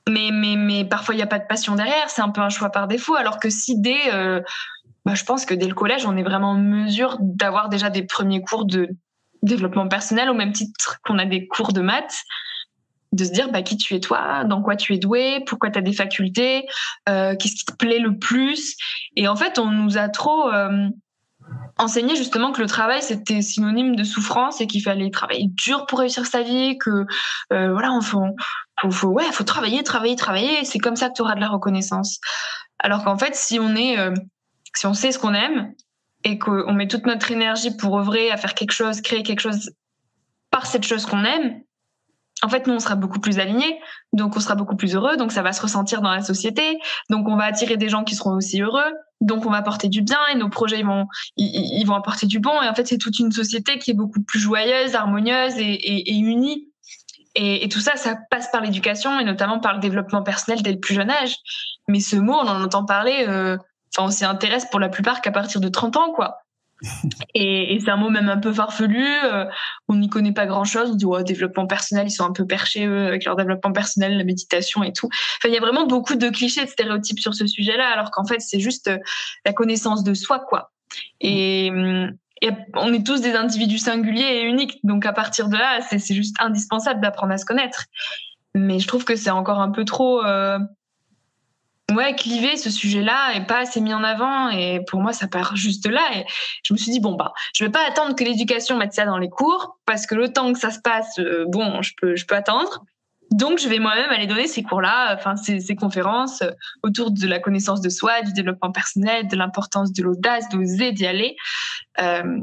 [0.08, 2.50] Mais, mais, mais parfois il n'y a pas de passion derrière, c'est un peu un
[2.50, 3.14] choix par défaut.
[3.14, 4.40] Alors que si dès, euh,
[5.04, 8.02] bah, je pense que dès le collège, on est vraiment en mesure d'avoir déjà des
[8.02, 8.88] premiers cours de
[9.42, 12.24] développement personnel au même titre qu'on a des cours de maths
[13.12, 15.78] de se dire bah, qui tu es toi, dans quoi tu es doué, pourquoi tu
[15.78, 16.66] as des facultés,
[17.08, 18.76] euh, qu'est-ce qui te plaît le plus.
[19.16, 20.88] Et en fait, on nous a trop euh,
[21.78, 25.98] enseigné justement que le travail, c'était synonyme de souffrance et qu'il fallait travailler dur pour
[25.98, 27.04] réussir sa vie, que
[27.52, 28.26] euh, voilà, on faut,
[28.90, 30.64] faut, ouais, faut travailler, travailler, travailler.
[30.64, 32.20] C'est comme ça que tu auras de la reconnaissance.
[32.78, 33.96] Alors qu'en fait, si on est,
[34.76, 35.74] si on sait ce qu'on aime
[36.24, 39.72] et qu'on met toute notre énergie pour œuvrer à faire quelque chose, créer quelque chose
[40.50, 41.62] par cette chose qu'on aime,
[42.42, 43.78] en fait, nous, on sera beaucoup plus alignés,
[44.12, 46.78] donc on sera beaucoup plus heureux, donc ça va se ressentir dans la société,
[47.10, 50.00] donc on va attirer des gens qui seront aussi heureux, donc on va apporter du
[50.00, 51.06] bien et nos projets ils vont,
[51.36, 52.62] ils, vont apporter du bon.
[52.62, 56.68] Et en fait, c'est toute une société qui est beaucoup plus joyeuse, harmonieuse et, unie.
[57.34, 60.80] Et, tout ça, ça passe par l'éducation et notamment par le développement personnel dès le
[60.80, 61.36] plus jeune âge.
[61.88, 63.58] Mais ce mot, on en entend parler, euh,
[63.96, 66.38] enfin, on s'y intéresse pour la plupart qu'à partir de 30 ans, quoi.
[67.34, 69.04] Et, et c'est un mot même un peu farfelu.
[69.24, 69.44] Euh,
[69.88, 70.90] on n'y connaît pas grand-chose.
[70.92, 74.16] On dit ouais, développement personnel, ils sont un peu perchés eux, avec leur développement personnel,
[74.16, 75.08] la méditation et tout.
[75.38, 78.24] Enfin, il y a vraiment beaucoup de clichés, de stéréotypes sur ce sujet-là, alors qu'en
[78.24, 78.98] fait, c'est juste euh,
[79.44, 80.72] la connaissance de soi, quoi.
[81.20, 81.66] Et,
[82.42, 84.80] et, on est tous des individus singuliers et uniques.
[84.82, 87.84] Donc à partir de là, c'est juste indispensable d'apprendre à se connaître.
[88.54, 90.58] Mais je trouve que c'est encore un peu trop euh,
[91.90, 94.50] ouais, cliver ce sujet-là et pas assez mis en avant.
[94.50, 96.02] Et pour moi, ça part juste là.
[96.14, 96.24] Et
[96.62, 99.18] je me suis dit, bon, bah, je vais pas attendre que l'éducation mette ça dans
[99.18, 102.26] les cours parce que le temps que ça se passe, euh, bon, je peux, je
[102.26, 102.84] peux attendre.
[103.30, 106.50] Donc, je vais moi-même aller donner ces cours-là, enfin, ces, ces, conférences euh,
[106.82, 111.06] autour de la connaissance de soi, du développement personnel, de l'importance de l'audace, d'oser d'y
[111.06, 111.36] aller.
[112.00, 112.40] Euh,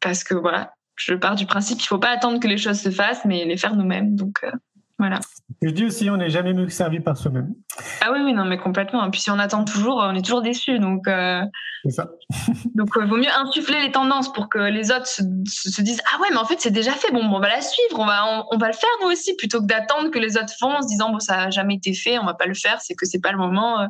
[0.00, 2.90] parce que voilà, je pars du principe qu'il faut pas attendre que les choses se
[2.90, 4.16] fassent, mais les faire nous-mêmes.
[4.16, 4.50] Donc, euh,
[4.98, 5.20] voilà.
[5.62, 7.54] Je dis aussi, on n'est jamais mieux servi par soi-même.
[8.02, 9.04] Ah oui, oui, non, mais complètement.
[9.06, 10.78] Et puis si on attend toujours, on est toujours déçu.
[10.78, 11.42] Donc, euh...
[11.84, 12.10] c'est ça.
[12.74, 16.20] donc, il vaut mieux insuffler les tendances pour que les autres se, se, disent Ah
[16.20, 17.10] ouais, mais en fait, c'est déjà fait.
[17.10, 19.66] Bon, on va la suivre, on va, on, va le faire nous aussi, plutôt que
[19.66, 22.26] d'attendre que les autres font en se disant Bon, ça n'a jamais été fait, on
[22.26, 23.80] va pas le faire, c'est que c'est pas le moment.
[23.80, 23.86] Euh.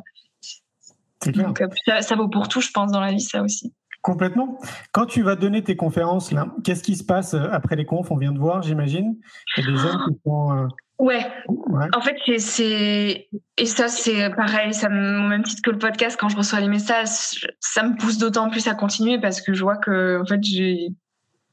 [1.31, 3.73] Donc, euh, ça, ça vaut pour tout, je pense, dans la vie, ça aussi.
[4.03, 4.57] Complètement.
[4.93, 8.09] Quand tu vas donner tes conférences, là, qu'est-ce qui se passe euh, après les confs?
[8.09, 9.17] On vient de voir, j'imagine.
[9.57, 10.69] Il y a des jeunes qui sont.
[10.99, 11.25] Ouais.
[11.93, 15.19] En fait, c'est et ça c'est pareil, ça me...
[15.19, 18.49] au même titre que le podcast quand je reçois les messages, ça me pousse d'autant
[18.49, 20.89] plus à continuer parce que je vois que en fait j'ai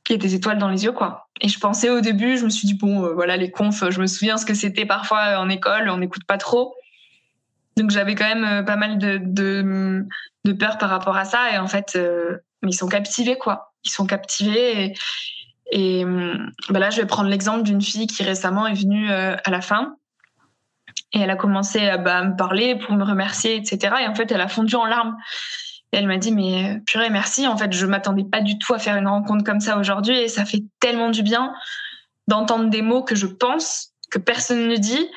[0.09, 1.29] il y a des étoiles dans les yeux quoi.
[1.43, 4.01] Et je pensais au début, je me suis dit bon euh, voilà les confs, je
[4.01, 6.75] me souviens ce que c'était parfois en école, on n'écoute pas trop.
[7.77, 10.07] Donc j'avais quand même euh, pas mal de, de,
[10.45, 13.75] de peur par rapport à ça et en fait euh, ils sont captivés quoi.
[13.85, 14.95] Ils sont captivés et,
[15.71, 16.05] et
[16.69, 19.61] bah là, je vais prendre l'exemple d'une fille qui récemment est venue euh, à la
[19.61, 19.97] fin.
[21.13, 23.95] Et elle a commencé à, bah, me parler pour me remercier, etc.
[24.03, 25.17] Et en fait, elle a fondu en larmes.
[25.93, 27.47] Et elle m'a dit, mais purée, merci.
[27.47, 30.17] En fait, je m'attendais pas du tout à faire une rencontre comme ça aujourd'hui.
[30.17, 31.53] Et ça fait tellement du bien
[32.29, 35.09] d'entendre des mots que je pense, que personne ne dit.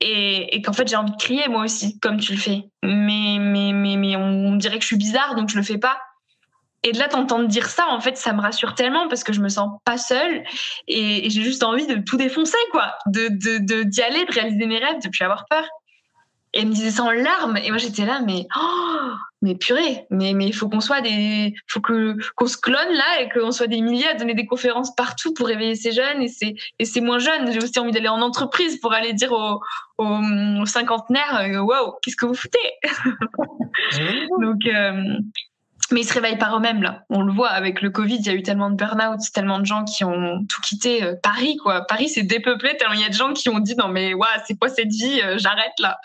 [0.00, 2.70] Et, qu'en fait, j'ai envie de crier moi aussi, comme tu le fais.
[2.84, 5.78] Mais, mais, mais, mais on, on dirait que je suis bizarre, donc je le fais
[5.78, 5.98] pas.
[6.84, 9.40] Et de là, t'entendre dire ça, en fait, ça me rassure tellement parce que je
[9.40, 10.44] me sens pas seule
[10.86, 14.78] et, j'ai juste envie de tout défoncer, quoi, de de d'y aller, de réaliser mes
[14.78, 15.64] rêves, de plus avoir peur.
[16.54, 19.10] Et elle me disait ça en larmes et moi j'étais là, mais oh,
[19.42, 23.20] mais purée, mais mais il faut qu'on soit des, faut que qu'on se clone là
[23.20, 26.28] et qu'on soit des milliers à donner des conférences partout pour réveiller ces jeunes et
[26.28, 27.52] c'est et c'est moins jeunes.
[27.52, 29.60] J'ai aussi envie d'aller en entreprise pour aller dire aux,
[29.98, 32.58] aux, cinquantenaires, euh, waouh, qu'est-ce que vous foutez?
[34.40, 35.18] Donc euh,
[35.92, 37.04] mais ils se réveillent par eux-mêmes là.
[37.08, 39.66] On le voit avec le Covid, il y a eu tellement de burn-out, tellement de
[39.66, 41.02] gens qui ont tout quitté.
[41.02, 43.76] Euh, Paris quoi, Paris c'est dépeuplé tellement il y a de gens qui ont dit
[43.76, 45.98] non mais ouais c'est quoi cette vie, euh, j'arrête là.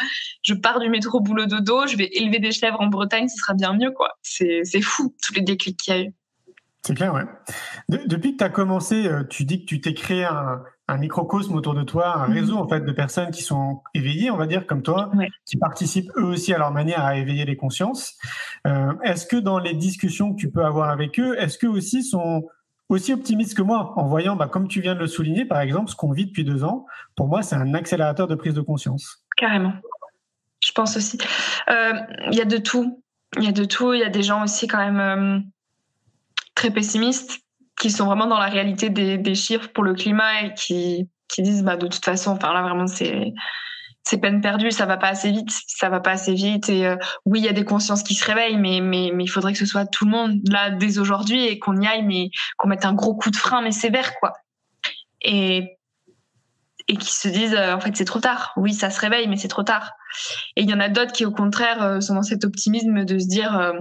[0.43, 3.53] Je pars du métro boulot dodo, je vais élever des chèvres en Bretagne, ce sera
[3.53, 4.09] bien mieux quoi.
[4.21, 6.13] C'est fou tous les déclics qu'il y a eu.
[6.85, 7.23] C'est clair ouais.
[7.87, 11.55] depuis que tu as commencé, euh, tu dis que tu t'es créé un, un microcosme
[11.55, 12.33] autour de toi, un mhm.
[12.33, 15.11] réseau en fait de personnes qui sont éveillées, on va dire comme toi,
[15.45, 18.17] qui participent eux aussi à leur manière à éveiller les consciences.
[18.67, 22.03] Euh, est-ce que dans les discussions que tu peux avoir avec eux, est-ce qu'eux aussi
[22.03, 22.47] sont
[22.89, 25.89] aussi optimistes que moi en voyant, bah, comme tu viens de le souligner par exemple,
[25.89, 29.23] ce qu'on vit depuis deux ans, pour moi c'est un accélérateur de prise de conscience.
[29.37, 29.73] Carrément.
[30.63, 31.17] Je pense aussi.
[31.69, 31.93] Euh,
[32.31, 33.03] il y a de tout.
[33.37, 33.93] Il y a de tout.
[33.93, 35.39] Il y a des gens aussi quand même euh,
[36.55, 37.43] très pessimistes
[37.83, 41.65] qui sont vraiment dans la réalité des, chiffres pour le climat et qui, qui disent
[41.65, 43.33] bah de toute façon enfin là vraiment c'est
[44.05, 46.69] c'est peine perdue, ça va pas assez vite, ça va pas assez vite.
[46.69, 49.27] Et euh, oui, il y a des consciences qui se réveillent, mais mais mais il
[49.27, 52.29] faudrait que ce soit tout le monde là dès aujourd'hui et qu'on y aille, mais
[52.55, 54.31] qu'on mette un gros coup de frein, mais sévère quoi.
[55.21, 55.77] Et
[56.87, 58.53] et qui se disent en fait c'est trop tard.
[58.55, 59.91] Oui, ça se réveille, mais c'est trop tard.
[60.55, 63.27] Et il y en a d'autres qui au contraire sont dans cet optimisme de se
[63.27, 63.73] dire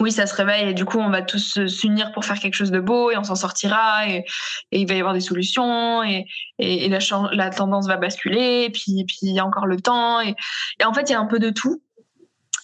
[0.00, 2.70] oui, ça se réveille et du coup, on va tous s'unir pour faire quelque chose
[2.70, 4.24] de beau et on s'en sortira et,
[4.72, 6.26] il va y avoir des solutions et,
[6.58, 10.34] la, tendance va basculer et puis, puis il y a encore le temps et,
[10.82, 11.82] en fait, il y a un peu de tout.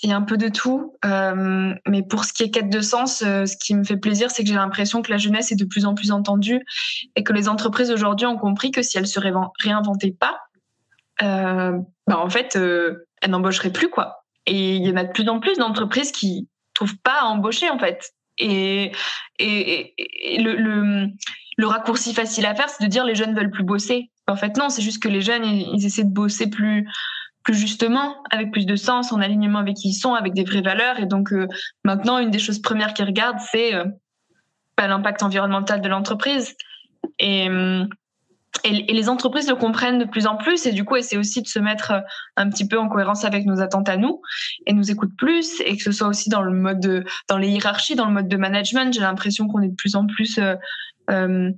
[0.03, 2.81] Il y a un peu de tout, euh, mais pour ce qui est quête de
[2.83, 5.57] sens, euh, ce qui me fait plaisir, c'est que j'ai l'impression que la jeunesse est
[5.57, 6.63] de plus en plus entendue
[7.17, 10.39] et que les entreprises aujourd'hui ont compris que si elles se réinventaient pas,
[11.23, 14.27] euh, bah en fait, elles n'embaucheraient plus quoi.
[14.45, 16.47] Et il y en a de plus en plus d'entreprises qui,
[16.77, 18.13] trouve pas à embaucher en fait.
[18.39, 18.93] Et,
[19.39, 19.95] et,
[20.39, 21.09] le, le,
[21.57, 24.11] le, raccourci facile à faire, c'est de dire les jeunes veulent plus bosser.
[24.29, 26.87] En fait, non, c'est juste que les jeunes, ils, essaient de bosser plus,
[27.45, 30.61] plus justement, avec plus de sens, en alignement avec qui ils sont, avec des vraies
[30.61, 30.99] valeurs.
[31.01, 31.49] Et donc, euh,
[31.85, 33.85] maintenant, une des choses premières qu'ils regardent, c'est euh,
[34.77, 36.55] bah, l'impact environnemental de l'entreprise.
[37.19, 37.89] Et, hum,
[38.65, 41.47] et, les entreprises le comprennent de plus en plus et du coup essaient aussi de
[41.47, 42.01] se mettre euh,
[42.37, 44.21] un petit peu en cohérence avec nos attentes à nous
[44.67, 47.49] et nous écoutent plus et que ce soit aussi dans le mode de, dans les
[47.49, 48.93] hiérarchies, dans le mode de management.
[48.93, 50.55] J'ai l'impression qu'on est de plus en plus euh,
[51.11, 51.51] euh,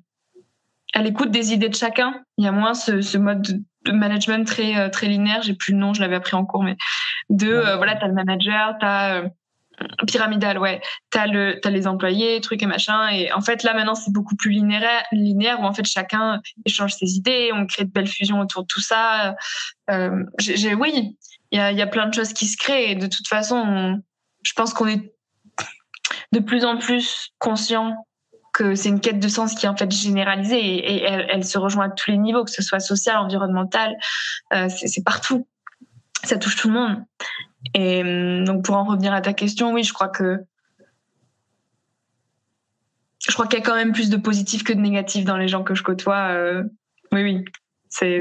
[0.94, 2.22] à l'écoute des idées de chacun.
[2.38, 5.42] Il y a moins ce, ce mode de management très euh, très linéaire.
[5.42, 6.76] J'ai plus le nom, je l'avais appris en cours, mais
[7.30, 9.22] de euh, voilà, t'as le manager, t'as
[10.06, 10.80] pyramidal, ouais.
[11.10, 13.08] T'as le, t'as les employés, trucs et machin.
[13.10, 16.94] Et en fait, là, maintenant, c'est beaucoup plus linéaire, linéaire où en fait chacun échange
[16.94, 19.36] ses idées, on crée de belles fusions autour de tout ça.
[19.90, 21.16] Euh, j'ai, oui,
[21.50, 22.92] il y a, y a plein de choses qui se créent.
[22.92, 24.00] Et de toute façon,
[24.42, 25.14] je pense qu'on est
[26.32, 27.96] de plus en plus conscient
[28.52, 31.86] que c'est une quête de sens qui est en fait généralisée et, elle, se rejoint
[31.86, 33.96] à tous les niveaux, que ce soit social, environnemental,
[34.52, 35.46] euh, c'est partout.
[36.24, 37.04] Ça touche tout le monde.
[37.74, 40.38] Et hum, donc pour en revenir à ta question, oui, je crois que
[43.26, 45.48] je crois qu'il y a quand même plus de positifs que de négatifs dans les
[45.48, 46.28] gens que je côtoie.
[46.30, 46.62] Euh,
[47.12, 47.44] oui, oui,
[47.88, 48.20] c'est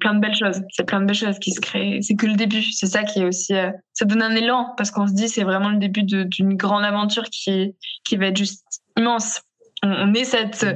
[0.00, 0.62] plein de belles choses.
[0.70, 2.00] C'est plein de belles choses qui se créent.
[2.02, 2.62] C'est que le début.
[2.62, 3.54] C'est ça qui est aussi.
[3.54, 6.84] Euh, ça donne un élan parce qu'on se dit c'est vraiment le début d'une grande
[6.84, 8.64] aventure qui qui va être juste
[8.96, 9.42] immense.
[9.82, 10.66] On, est cette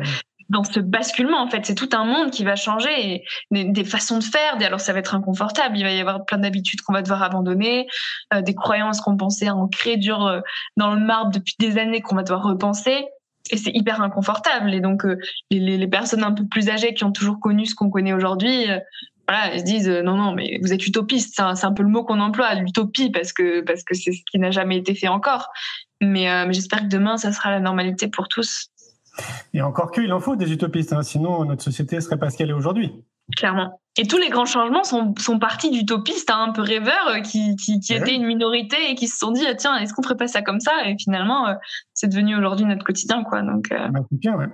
[0.51, 1.65] dans ce basculement en fait.
[1.65, 4.99] C'est tout un monde qui va changer et des, façons de faire alors ça va
[4.99, 7.87] être inconfortable il va y avoir plein d'habitudes qu'on va devoir abandonner
[8.35, 10.41] euh, des croyances qu'on pensait ancrées dur euh,
[10.77, 13.07] dans le marbre depuis des années qu'on va devoir repenser.
[13.53, 14.75] Et c'est hyper inconfortable.
[14.75, 15.19] Et donc euh,
[15.51, 18.67] les, les, personnes un peu plus âgées qui ont toujours connu ce qu'on connaît aujourd'hui
[19.29, 21.35] voilà, elles se disent non non mais vous êtes utopiste.
[21.37, 24.23] C'est un, un, peu le mot qu'on emploie l'utopie parce que parce que c'est ce
[24.29, 25.49] qui n'a jamais été fait encore.
[26.01, 28.71] Mais, mais j'espère que demain ça sera la normalité pour tous
[29.55, 32.37] et encore qu'il en faut des utopistes, hein, sinon notre société ne serait pas ce
[32.37, 32.93] qu'elle est aujourd'hui.
[33.37, 33.81] Clairement.
[33.97, 37.57] Et tous les grands changements sont, sont partis d'utopistes hein, un peu rêveurs euh, qui,
[37.57, 40.43] qui, étaient une minorité et qui se sont dit tiens, est-ce qu'on ferait pas ça
[40.43, 40.73] comme ça?
[40.87, 41.55] Et finalement, euh,
[41.93, 43.25] c'est devenu aujourd'hui notre quotidien.
[43.25, 43.89] Quoi, donc, euh...
[43.89, 44.47] bah, bien, ouais.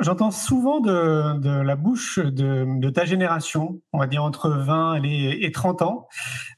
[0.00, 5.02] J'entends souvent de, de, la bouche de, de, ta génération, on va dire entre 20
[5.02, 6.06] et, et 30 ans,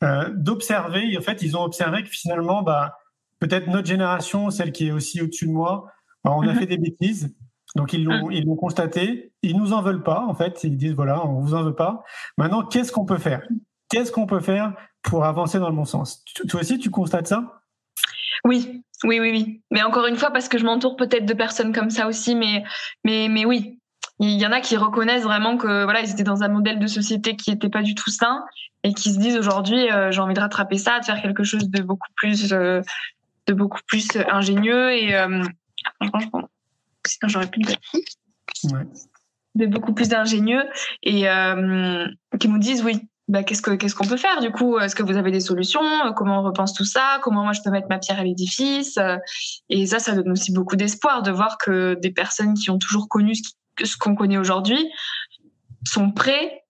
[0.03, 2.97] euh, d'observer, en fait, ils ont observé que finalement, bah,
[3.39, 5.87] peut-être notre génération, celle qui est aussi au-dessus de moi,
[6.25, 7.35] on a fait des bêtises,
[7.77, 9.33] donc ils l'ont, ils l'ont constaté.
[9.43, 10.65] Ils nous en veulent pas, en fait.
[10.65, 12.03] Ils disent voilà, on vous en veut pas.
[12.37, 13.43] Maintenant, qu'est-ce qu'on peut faire?
[13.89, 16.25] Qu'est-ce qu'on peut faire pour avancer dans le bon sens?
[16.49, 17.63] Toi aussi, tu constates ça?
[18.45, 19.63] Oui, oui, oui, oui.
[19.71, 22.65] Mais encore une fois, parce que je m'entoure peut-être de personnes comme ça aussi, mais,
[23.05, 23.79] mais, mais oui.
[24.23, 26.87] Il y en a qui reconnaissent vraiment que voilà, ils étaient dans un modèle de
[26.87, 28.45] société qui n'était pas du tout sain
[28.83, 31.71] et qui se disent aujourd'hui, euh, j'ai envie de rattraper ça, de faire quelque chose
[31.71, 32.83] de beaucoup plus, euh,
[33.47, 35.43] de beaucoup plus ingénieux et euh,
[36.09, 36.49] Franchement,
[37.07, 37.71] sinon j'aurais plus de
[38.75, 38.87] ouais.
[39.57, 40.63] De beaucoup plus d'ingénieux
[41.03, 42.07] et euh,
[42.39, 44.79] qui nous disent oui, bah, qu'est-ce qu'on ce qu'on peut faire du coup?
[44.79, 45.81] Est-ce que vous avez des solutions?
[46.17, 47.19] Comment on repense tout ça?
[47.23, 48.99] Comment moi je peux mettre ma pierre à l'édifice?
[49.69, 53.09] Et ça, ça donne aussi beaucoup d'espoir de voir que des personnes qui ont toujours
[53.09, 53.35] connu
[53.83, 54.91] ce qu'on connaît aujourd'hui
[55.85, 56.65] sont prêts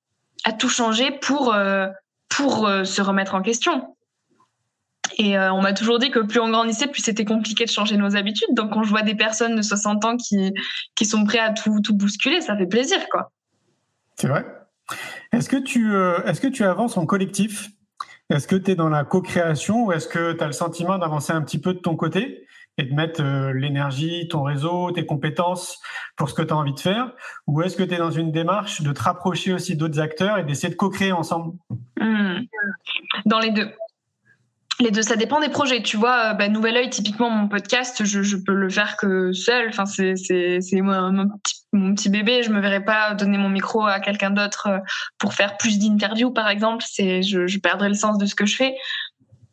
[0.45, 1.89] à tout changer pour, euh,
[2.29, 3.97] pour euh, se remettre en question.
[5.21, 7.99] Et euh, on m'a toujours dit que plus on grandissait, plus c'était compliqué de changer
[7.99, 8.49] nos habitudes.
[8.55, 10.55] Donc quand je vois des personnes de 60 ans qui,
[10.95, 13.31] qui sont prêts à tout, tout bousculer, ça fait plaisir, quoi.
[14.17, 14.47] C'est vrai.
[15.35, 17.69] Est-ce que, tu, euh, est-ce que tu avances en collectif?
[18.31, 21.35] Est-ce que tu es dans la co-création ou est-ce que tu as le sentiment d'avancer
[21.35, 22.47] un petit peu de ton côté
[22.79, 25.83] et de mettre euh, l'énergie, ton réseau, tes compétences
[26.17, 27.13] pour ce que tu as envie de faire?
[27.47, 30.45] Ou est-ce que tu es dans une démarche de te rapprocher aussi d'autres acteurs et
[30.45, 31.59] d'essayer de co-créer ensemble?
[32.01, 32.47] Mmh.
[33.27, 33.71] Dans les deux.
[34.81, 35.83] Les deux, ça dépend des projets.
[35.83, 39.33] Tu vois, euh, bah, Nouvel Oeil, typiquement, mon podcast, je, je peux le faire que
[39.33, 39.69] seul.
[39.69, 42.43] Enfin, c'est, c'est, c'est mon, mon, petit, mon petit bébé.
[42.43, 44.79] Je me verrais pas donner mon micro à quelqu'un d'autre euh,
[45.19, 46.83] pour faire plus d'interviews, par exemple.
[46.89, 48.75] C'est, je, je perdrais le sens de ce que je fais.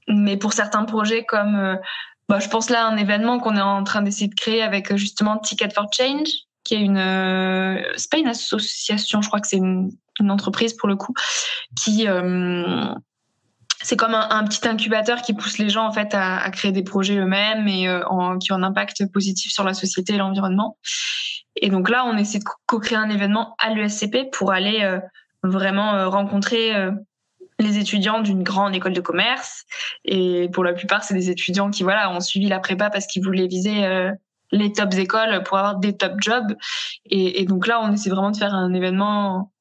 [0.07, 1.75] Mais pour certains projets comme, euh,
[2.29, 4.95] bah, je pense là à un événement qu'on est en train d'essayer de créer avec
[4.95, 6.29] justement Ticket for Change,
[6.63, 9.89] qui est une, c'est pas une association, je crois que c'est une
[10.19, 11.13] une entreprise pour le coup,
[11.75, 12.07] qui
[13.81, 17.17] c'est comme un, petit incubateur qui pousse les gens en fait à, créer des projets
[17.17, 17.87] eux-mêmes et
[18.39, 20.77] qui ont un impact positif sur la société et l'environnement.
[21.55, 24.99] Et donc là, on essaie de co-créer un événement à l'ESCP pour aller
[25.43, 26.73] vraiment rencontrer
[27.59, 29.65] les étudiants d'une grande école de commerce.
[30.05, 33.23] Et pour la plupart, c'est des étudiants qui voilà ont suivi la prépa parce qu'ils
[33.23, 34.11] voulaient viser euh,
[34.51, 36.55] les top écoles pour avoir des top jobs.
[37.05, 39.51] Et, donc là, on essaie vraiment de faire un événement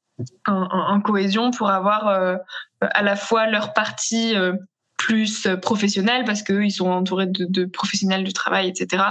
[0.46, 2.36] en, cohésion pour avoir euh,
[2.80, 4.52] à la fois leur partie euh,
[4.96, 9.02] plus professionnelle parce qu'eux, ils sont entourés de, de, professionnels du travail, etc.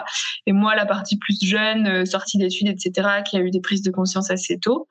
[0.45, 3.91] Et moi, la partie plus jeune, sortie d'études, etc., qui a eu des prises de
[3.91, 4.87] conscience assez tôt.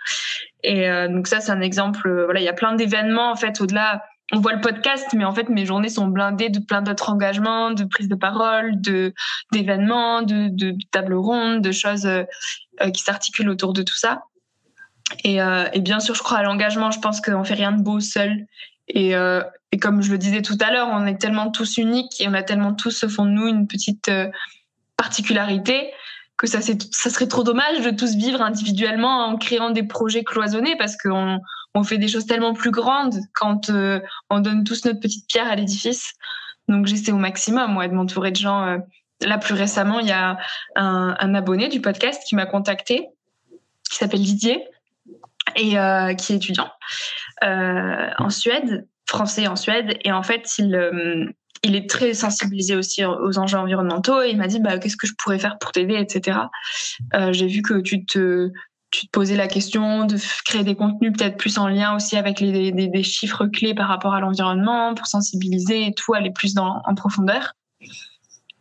[0.63, 2.09] Et euh, donc ça, c'est un exemple.
[2.09, 4.05] Euh, voilà, il y a plein d'événements en fait au-delà.
[4.33, 7.73] On voit le podcast, mais en fait, mes journées sont blindées de plein d'autres engagements,
[7.73, 9.13] de prises de parole, de
[9.53, 12.25] d'événements, de, de, de tables rondes, de choses euh,
[12.93, 14.23] qui s'articulent autour de tout ça.
[15.23, 16.91] Et, et, bien sûr, je crois à l'engagement.
[16.91, 18.47] Je pense qu'on fait rien de beau seul.
[18.89, 22.29] Et, et, comme je le disais tout à l'heure, on est tellement tous uniques et
[22.29, 24.11] on a tellement tous au fond de nous une petite
[24.97, 25.91] particularité
[26.37, 30.77] que ça, ça serait trop dommage de tous vivre individuellement en créant des projets cloisonnés
[30.77, 31.39] parce qu'on
[31.75, 34.01] on fait des choses tellement plus grandes quand euh,
[34.31, 36.15] on donne tous notre petite pierre à l'édifice.
[36.69, 38.67] Donc j'essaie au maximum moi, de m'entourer de gens.
[38.67, 38.79] Euh,
[39.21, 40.39] là, plus récemment, il y a
[40.77, 43.09] un, un abonné du podcast qui m'a contacté,
[43.89, 44.65] qui s'appelle Didier,
[45.57, 46.71] et euh, qui est étudiant
[47.43, 49.99] en Suède, français en Suède.
[50.05, 51.35] Et en fait, il
[51.65, 55.07] il est très sensibilisé aussi aux enjeux environnementaux et il m'a dit bah, qu'est-ce que
[55.07, 56.39] je pourrais faire pour t'aider, etc.
[57.15, 58.53] Euh, j'ai vu que tu te,
[58.91, 62.39] tu te posais la question de créer des contenus peut-être plus en lien aussi avec
[62.41, 66.83] les, des, chiffres clés par rapport à l'environnement pour sensibiliser et tout, aller plus dans,
[66.85, 67.55] en profondeur.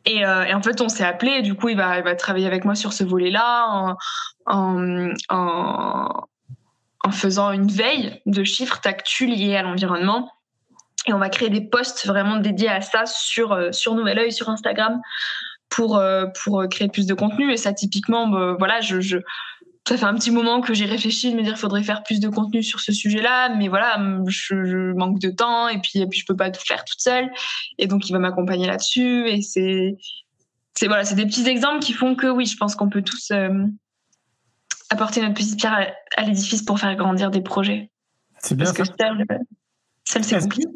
[0.06, 1.42] Et, euh, en fait, on s'est appelé.
[1.42, 3.96] Du coup, il va, il va travailler avec moi sur ce volet-là
[4.46, 4.88] en,
[7.04, 10.32] en faisant une veille de chiffres d'actu liés à l'environnement
[11.06, 14.32] et on va créer des posts vraiment dédiés à ça sur, euh, sur Nouvel Oeil,
[14.32, 15.02] sur Instagram,
[15.70, 17.52] pour, euh, pour créer plus de contenu.
[17.52, 19.20] Et ça, typiquement, bah, voilà, je,
[19.88, 22.30] ça fait un petit moment que j'ai réfléchi de me dire faudrait faire plus de
[22.30, 26.26] contenu sur ce sujet-là, mais voilà, je, manque de temps et puis, et puis je
[26.26, 27.30] peux pas tout faire toute seule.
[27.78, 29.28] Et donc, il va m'accompagner là-dessus.
[29.28, 29.98] Et c'est,
[30.88, 33.50] voilà, c'est des petits exemples qui font que oui, je pense qu'on peut tous euh,
[34.94, 37.92] apporter notre petite pierre à, l'édifice pour faire grandir des projets.
[38.40, 38.84] C'est bien Parce ça.
[38.84, 39.36] Que
[40.06, 40.68] seul, c'est compliqué.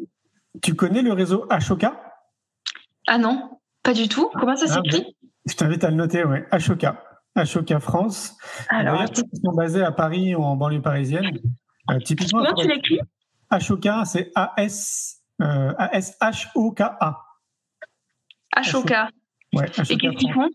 [0.62, 2.00] Tu connais le réseau Ashoka?
[3.06, 4.30] Ah non, pas du tout.
[4.34, 5.16] Comment ça ah, s'écrit?
[5.46, 6.46] Je t'invite à le noter, ouais.
[6.50, 7.04] Ashoka.
[7.34, 8.36] Ashoka France.
[8.68, 11.38] Alors, ils sont basés à Paris ou en banlieue parisienne.
[11.90, 13.00] Euh, typiquement, Comment tu l'écris?
[13.50, 17.24] Ashoka, c'est A-S, euh, A-S-H-O-K-A.
[18.52, 19.08] Ashoka.
[19.54, 19.94] Ouais, Ashoka.
[19.94, 20.50] Et qu'est-ce qu'ils font?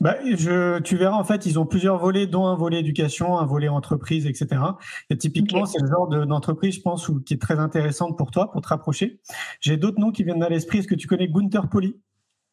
[0.00, 3.46] Bah, je, tu verras, en fait, ils ont plusieurs volets, dont un volet éducation, un
[3.46, 4.60] volet entreprise, etc.
[5.10, 8.60] Et typiquement, c'est le genre d'entreprise, je pense, qui est très intéressante pour toi, pour
[8.60, 9.20] te rapprocher.
[9.60, 10.78] J'ai d'autres noms qui viennent à l'esprit.
[10.78, 11.96] Est-ce que tu connais Gunther Poli?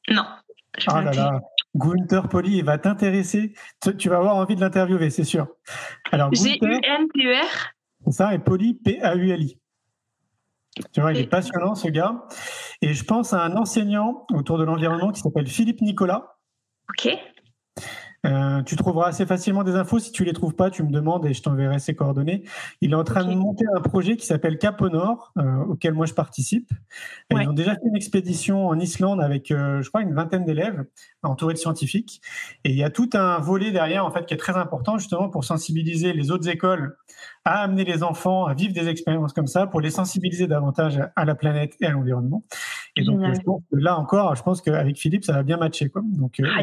[0.09, 0.24] Non.
[0.86, 1.41] Ah là là,
[1.76, 3.53] Gunther Poli, il va t'intéresser.
[3.97, 5.47] Tu, vas avoir envie de l'interviewer, c'est sûr.
[6.11, 7.74] Alors, G-U-N-T-E-R
[8.05, 9.59] C'est ça, et Poli, P-A-U-L-I.
[10.93, 12.26] Tu vois, il est passionnant, ce gars.
[12.82, 16.36] Et je pense à un enseignant autour de l'environnement qui s'appelle Philippe Nicolas
[16.89, 17.17] Ok.
[18.25, 19.99] Euh, tu trouveras assez facilement des infos.
[19.99, 22.43] Si tu les trouves pas, tu me demandes et je t'enverrai ses coordonnées.
[22.81, 25.93] Il est en train de monter un projet qui s'appelle Cap au Nord, euh, auquel
[25.93, 26.69] moi je participe.
[27.31, 30.85] Ils ont déjà fait une expédition en Islande avec, euh, je crois, une vingtaine d'élèves
[31.23, 32.21] entourés de scientifiques.
[32.63, 35.29] Et il y a tout un volet derrière, en fait, qui est très important justement
[35.29, 36.97] pour sensibiliser les autres écoles
[37.45, 41.25] à amener les enfants à vivre des expériences comme ça, pour les sensibiliser davantage à
[41.25, 42.43] la planète et à l'environnement.
[42.98, 43.22] Et donc,
[43.72, 45.89] là encore, je pense qu'avec Philippe, ça va bien matcher.
[45.89, 46.02] Quoi.
[46.06, 46.62] Donc, ah,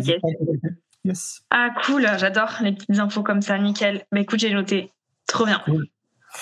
[1.51, 4.05] ah, cool, j'adore les petites infos comme ça, nickel.
[4.13, 4.93] Mais écoute, j'ai noté.
[5.27, 5.63] Trop bien.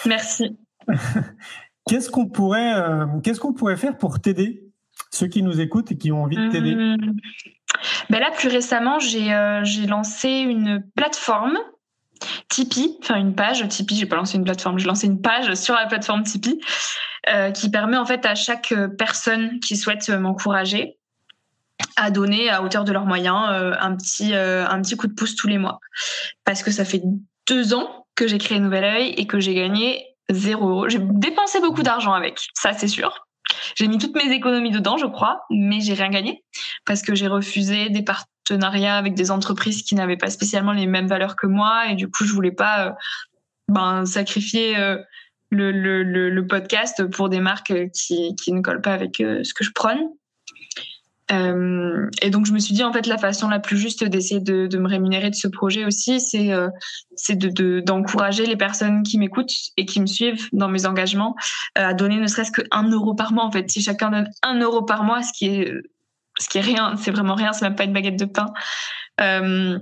[0.07, 0.57] Merci.
[1.86, 4.64] qu'est-ce qu'on pourrait, euh, qu'est-ce qu'on pourrait faire pour t'aider,
[5.11, 6.97] ceux qui nous écoutent et qui ont envie de t'aider mmh.
[8.11, 11.59] ben Là, plus récemment, j'ai, euh, j'ai lancé une plateforme
[12.48, 15.74] Tipeee, enfin une page Tipeee, j'ai pas lancé une plateforme, j'ai lancé une page sur
[15.74, 16.60] la plateforme Tipeee
[17.28, 20.98] euh, qui permet en fait à chaque personne qui souhaite m'encourager
[21.96, 25.14] à donner à hauteur de leurs moyens euh, un petit euh, un petit coup de
[25.14, 25.78] pouce tous les mois
[26.44, 27.02] parce que ça fait
[27.48, 30.88] deux ans que j'ai créé Nouvel Oeil et que j'ai gagné zéro euro.
[30.88, 33.26] J'ai dépensé beaucoup d'argent avec, ça c'est sûr.
[33.76, 36.44] J'ai mis toutes mes économies dedans, je crois, mais j'ai rien gagné
[36.84, 38.02] parce que j'ai refusé des
[38.45, 42.09] partenariats avec des entreprises qui n'avaient pas spécialement les mêmes valeurs que moi et du
[42.09, 42.93] coup je voulais pas euh,
[43.68, 44.76] ben, sacrifier
[45.51, 49.64] le, le, le, podcast pour des marques qui, qui ne collent pas avec ce que
[49.64, 50.01] je prône.
[51.32, 54.40] Euh, et donc je me suis dit en fait la façon la plus juste d'essayer
[54.40, 56.68] de, de, me rémunérer de ce projet aussi, c'est euh,
[57.14, 61.34] c'est de d'encourager les personnes qui m'écoutent et qui me suivent dans mes engagements
[61.78, 63.70] euh, à donner ne serait-ce que un euro par mois en fait.
[63.70, 65.72] Si chacun donne un euro par mois, ce qui est
[66.38, 68.52] ce qui est rien, c'est vraiment rien, c'est même pas une baguette de pain.
[69.20, 69.78] Euh,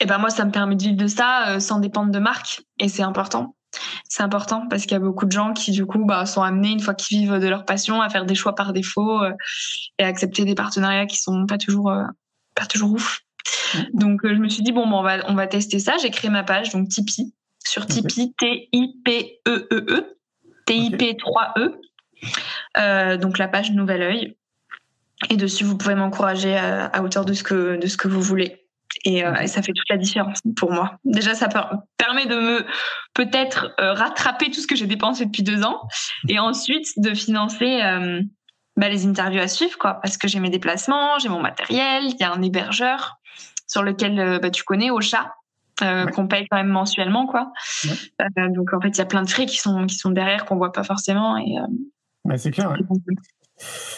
[0.00, 2.62] et ben moi ça me permet de vivre de ça euh, sans dépendre de marque
[2.78, 3.54] et c'est important
[4.08, 6.70] c'est important parce qu'il y a beaucoup de gens qui du coup bah, sont amenés
[6.70, 9.32] une fois qu'ils vivent de leur passion à faire des choix par défaut euh,
[9.98, 11.92] et à accepter des partenariats qui sont pas toujours
[12.54, 13.20] pas toujours ouf.
[13.92, 15.98] Donc je me suis dit bon, bon on va on va tester ça.
[16.00, 17.34] J'ai créé ma page donc Tipeee
[17.66, 20.16] sur Tipeee T I P E E E
[20.64, 24.38] T I P 3 E donc la page Nouvel Oeil
[25.30, 28.22] et dessus vous pouvez m'encourager à, à hauteur de ce que de ce que vous
[28.22, 28.68] voulez.
[29.06, 30.98] Euh, et, ça fait toute la différence pour moi.
[31.04, 31.48] Déjà, ça
[31.96, 32.66] permet de me
[33.14, 35.82] peut-être euh, rattraper tout ce que j'ai dépensé depuis deux ans,
[36.28, 38.22] et ensuite de financer euh,
[38.76, 42.16] bah, les interviews à suivre, quoi, parce que j'ai mes déplacements, j'ai mon matériel, il
[42.18, 43.18] y a un hébergeur
[43.66, 45.32] sur lequel bah, tu connais, au chat.
[46.14, 47.52] qu'on paye quand même mensuellement quoi.
[48.36, 50.56] Donc en fait il y a plein de frais qui sont qui sont derrière qu'on
[50.56, 51.54] voit pas forcément et
[52.36, 52.74] c'est clair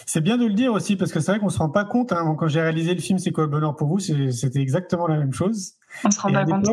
[0.06, 2.12] c'est bien de le dire aussi parce que c'est vrai qu'on se rend pas compte.
[2.12, 2.34] Hein.
[2.38, 5.32] Quand j'ai réalisé le film C'est quoi le bonheur pour vous, c'était exactement la même
[5.32, 5.72] chose.
[6.04, 6.66] On se rend pas compte.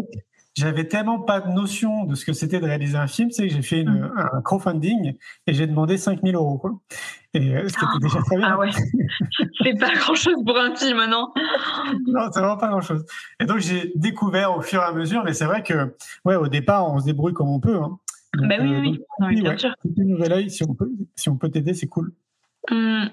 [0.57, 3.53] J'avais tellement pas de notion de ce que c'était de réaliser un film, c'est que
[3.53, 4.11] j'ai fait mm.
[4.33, 5.13] un crowdfunding
[5.45, 6.57] et j'ai demandé 5000 euros.
[6.57, 6.79] Quoi.
[7.35, 8.47] Et euh, ce qui était déjà très bien.
[8.53, 8.71] Ah ouais.
[9.63, 11.31] c'est pas grand chose pour un film, non?
[12.07, 13.05] Non, c'est vraiment pas grand chose.
[13.39, 16.47] Et donc j'ai découvert au fur et à mesure, mais c'est vrai que, ouais, au
[16.47, 17.77] départ, on se débrouille comme on peut.
[17.77, 17.99] Hein.
[18.33, 18.99] bah oui, oui, oui.
[19.21, 19.75] Euh, oui bien sûr.
[20.49, 22.13] si on peut, si on peut t'aider, c'est cool.
[22.69, 23.07] Mmh,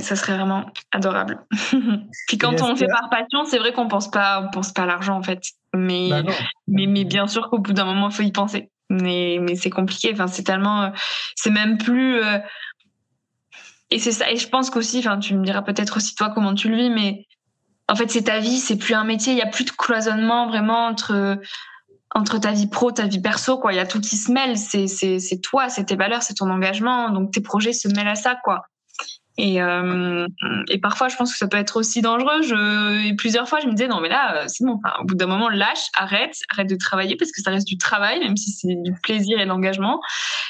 [0.00, 1.46] ça serait vraiment adorable.
[2.28, 4.86] Puis quand on fait par passion, c'est vrai qu'on pense pas, on pense pas à
[4.86, 5.40] l'argent en fait.
[5.74, 6.22] Mais, bah
[6.66, 8.70] mais, mais bien sûr qu'au bout d'un moment, il faut y penser.
[8.90, 10.10] Mais, mais c'est compliqué.
[10.12, 10.90] Enfin, c'est tellement, euh,
[11.36, 12.22] c'est même plus.
[12.22, 12.38] Euh,
[13.90, 14.30] et c'est ça.
[14.30, 16.90] Et je pense qu'aussi, enfin, tu me diras peut-être aussi toi comment tu le vis,
[16.90, 17.26] mais
[17.88, 19.32] en fait, c'est ta vie, c'est plus un métier.
[19.32, 21.38] Il y a plus de cloisonnement vraiment entre
[22.14, 23.72] entre ta vie pro, ta vie perso, quoi.
[23.72, 24.56] Il y a tout qui se mêle.
[24.56, 27.10] C'est, c'est, c'est toi, c'est tes valeurs, c'est ton engagement.
[27.10, 28.62] Donc tes projets se mêlent à ça, quoi.
[29.40, 30.26] Et, euh,
[30.68, 32.42] et parfois, je pense que ça peut être aussi dangereux.
[32.42, 34.80] Je, et plusieurs fois, je me disais, non, mais là, c'est bon.
[35.00, 38.18] au bout d'un moment, lâche, arrête, arrête de travailler parce que ça reste du travail,
[38.18, 40.00] même si c'est du plaisir et de l'engagement.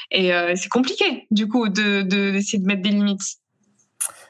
[0.09, 3.37] Et euh, c'est compliqué, du coup, de, d'essayer de, mettre des limites.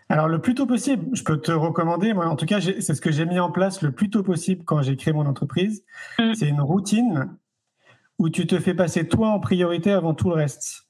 [0.10, 3.00] Alors, le plus tôt possible, je peux te recommander, moi, en tout cas, c'est ce
[3.00, 5.86] que j'ai mis en place le plus tôt possible quand j'ai créé mon entreprise.
[6.18, 6.34] Mm.
[6.34, 7.30] C'est une routine
[8.18, 10.89] où tu te fais passer toi en priorité avant tout le reste.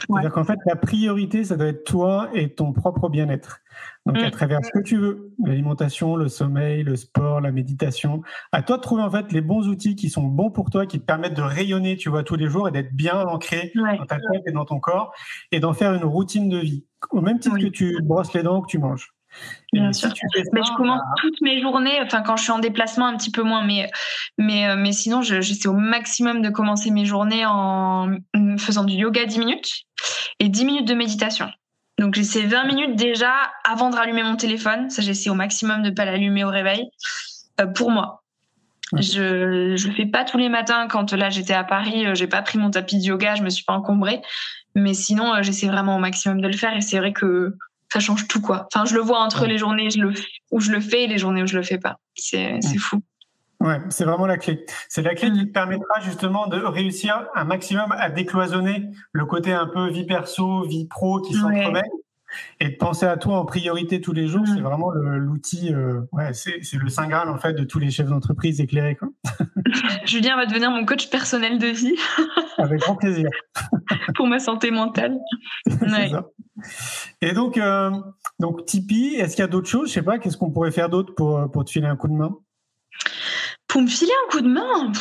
[0.00, 3.60] C'est-à-dire qu'en fait, la priorité, ça doit être toi et ton propre bien-être.
[4.06, 4.30] Donc, à mm.
[4.30, 8.82] travers ce que tu veux, l'alimentation, le sommeil, le sport, la méditation, à toi de
[8.82, 11.42] trouver en fait les bons outils qui sont bons pour toi, qui te permettent de
[11.42, 14.64] rayonner, tu vois, tous les jours et d'être bien ancré dans ta tête et dans
[14.64, 15.12] ton corps
[15.52, 16.84] et d'en faire une routine de vie.
[17.10, 19.12] Au même titre que tu brosses les dents ou que tu manges.
[19.72, 20.10] Bien sûr.
[20.52, 23.30] mais je commence bah toutes mes journées, enfin quand je suis en déplacement un petit
[23.30, 23.90] peu moins, mais
[24.36, 28.14] mais euh, mais sinon j'essaie au maximum de commencer mes journées en
[28.58, 29.72] faisant du yoga 10 minutes
[30.40, 31.48] et 10 minutes de méditation.
[31.98, 33.32] Donc j'essaie 20 minutes déjà
[33.64, 34.90] avant de rallumer mon téléphone.
[34.90, 36.90] Ça j'essaie au maximum de pas l'allumer au réveil
[37.60, 38.22] euh, pour moi.
[38.98, 42.26] Je je le fais pas tous les matins quand là j'étais à Paris, euh, j'ai
[42.26, 44.20] pas pris mon tapis de yoga, je me suis pas encombrée,
[44.74, 47.56] mais sinon j'essaie vraiment au maximum de le faire et c'est vrai que
[47.92, 48.68] ça change tout quoi.
[48.72, 49.88] Enfin, je le vois entre les journées
[50.50, 51.96] où je le fais et les journées où je le fais pas.
[52.14, 53.02] C'est fou.
[53.60, 54.64] Ouais, c'est vraiment la clé.
[54.88, 59.52] C'est la clé qui te permettra justement de réussir un maximum à décloisonner le côté
[59.52, 61.84] un peu vie perso, vie pro qui s'entremêlent
[62.60, 64.44] et de penser à toi en priorité tous les jours.
[64.46, 68.08] C'est vraiment l'outil, euh, ouais, c'est le saint graal en fait de tous les chefs
[68.08, 68.96] d'entreprise éclairés.
[68.96, 69.08] Quoi.
[70.04, 71.96] Julien va devenir mon coach personnel de vie.
[72.58, 73.28] Avec grand plaisir.
[74.16, 75.18] Pour ma santé mentale.
[75.66, 76.10] Ouais.
[76.10, 76.26] Ça.
[77.20, 77.90] Et donc, euh,
[78.38, 79.88] donc Tipeee, est-ce qu'il y a d'autres choses?
[79.88, 82.08] Je sais pas, qu'est-ce qu'on pourrait faire d'autre pour, euh, pour te filer un coup
[82.08, 82.36] de main?
[83.66, 84.92] Pour me filer un coup de main?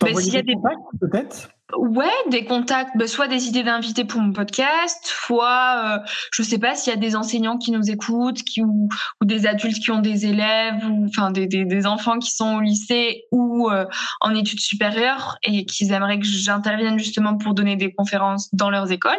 [0.00, 0.56] Ben, s'il y a des
[1.00, 1.50] peut-être?
[1.76, 6.58] Ouais, des contacts, bah, soit des idées d'invités pour mon podcast, soit, euh, je sais
[6.58, 8.88] pas s'il y a des enseignants qui nous écoutent, qui ou,
[9.20, 12.56] ou, des adultes qui ont des élèves, ou enfin des, des, des enfants qui sont
[12.56, 13.84] au lycée ou euh,
[14.20, 18.90] en études supérieures et qui aimeraient que j'intervienne justement pour donner des conférences dans leurs
[18.90, 19.18] écoles.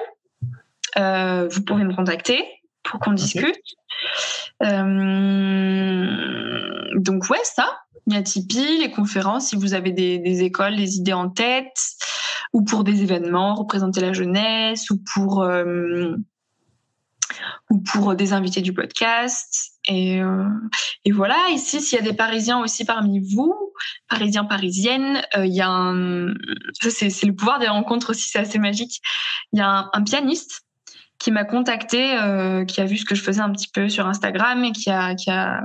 [0.98, 2.44] Euh, vous pouvez me contacter
[2.84, 3.56] pour qu'on discute.
[4.64, 6.06] Euh,
[6.96, 7.81] donc ouais, ça.
[8.08, 11.78] Il y a Tipeee, les conférences, si vous avez des, écoles, des idées en tête,
[12.54, 16.16] ou pour des événements, représenter la jeunesse, ou pour euh,
[17.70, 19.80] ou pour des invités du podcast.
[19.86, 20.48] Et, euh,
[21.06, 23.56] et voilà, ici, s'il y a des Parisiens aussi parmi vous,
[24.10, 26.34] Parisiens, Parisiennes, euh, il y a un...
[26.82, 29.02] Ça, c'est le pouvoir des rencontres aussi, c'est assez magique.
[29.54, 30.64] Il y a un pianiste
[31.22, 34.08] qui m'a contacté, euh, qui a vu ce que je faisais un petit peu sur
[34.08, 35.62] Instagram et qui a, a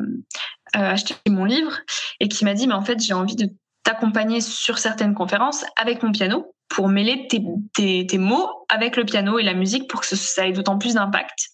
[0.72, 1.72] acheté mon livre
[2.20, 3.48] et qui m'a dit, mais en fait, j'ai envie de
[3.82, 9.42] t'accompagner sur certaines conférences avec mon piano pour mêler tes, mots avec le piano et
[9.42, 11.48] la musique pour que ça ait d'autant plus d'impact.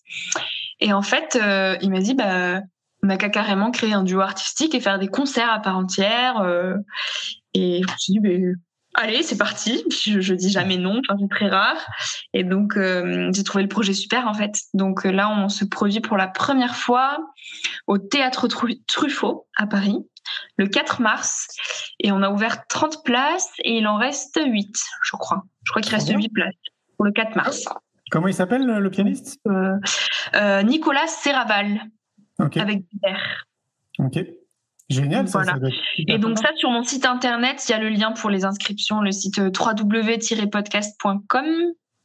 [0.81, 1.39] Et en fait,
[1.83, 2.61] il m'a dit, bah,
[3.03, 6.39] on a qu'à carrément créer un duo artistique et faire des concerts à part entière.
[6.41, 6.75] Euh,
[7.55, 8.55] et je me suis dit, ben,
[8.95, 9.85] allez, c'est parti.
[9.91, 11.77] Je, je, dis jamais non, enfin, c'est très rare.
[12.33, 14.55] Et donc, euh, j'ai trouvé le projet super, en fait.
[14.75, 17.19] Donc euh, là, on se produit pour la première fois
[17.87, 18.49] au Théâtre
[18.87, 19.99] Truffaut à Paris,
[20.57, 21.49] le 4 mars.
[22.01, 24.69] Et on a ouvert 30 places et il en reste 8,
[25.03, 25.43] je crois.
[25.65, 26.55] Je crois qu'il reste 8 places
[26.97, 27.65] pour le 4 mars.
[28.11, 29.41] Comment il s'appelle, le pianiste?
[29.47, 31.81] Euh, Nicolas Serraval.
[32.39, 33.47] Avec Pierre.
[33.99, 34.19] Ok.
[34.93, 35.43] Génial, ça,
[36.07, 39.01] Et donc ça, sur mon site internet, il y a le lien pour les inscriptions,
[39.01, 41.47] le site euh, www-podcast.com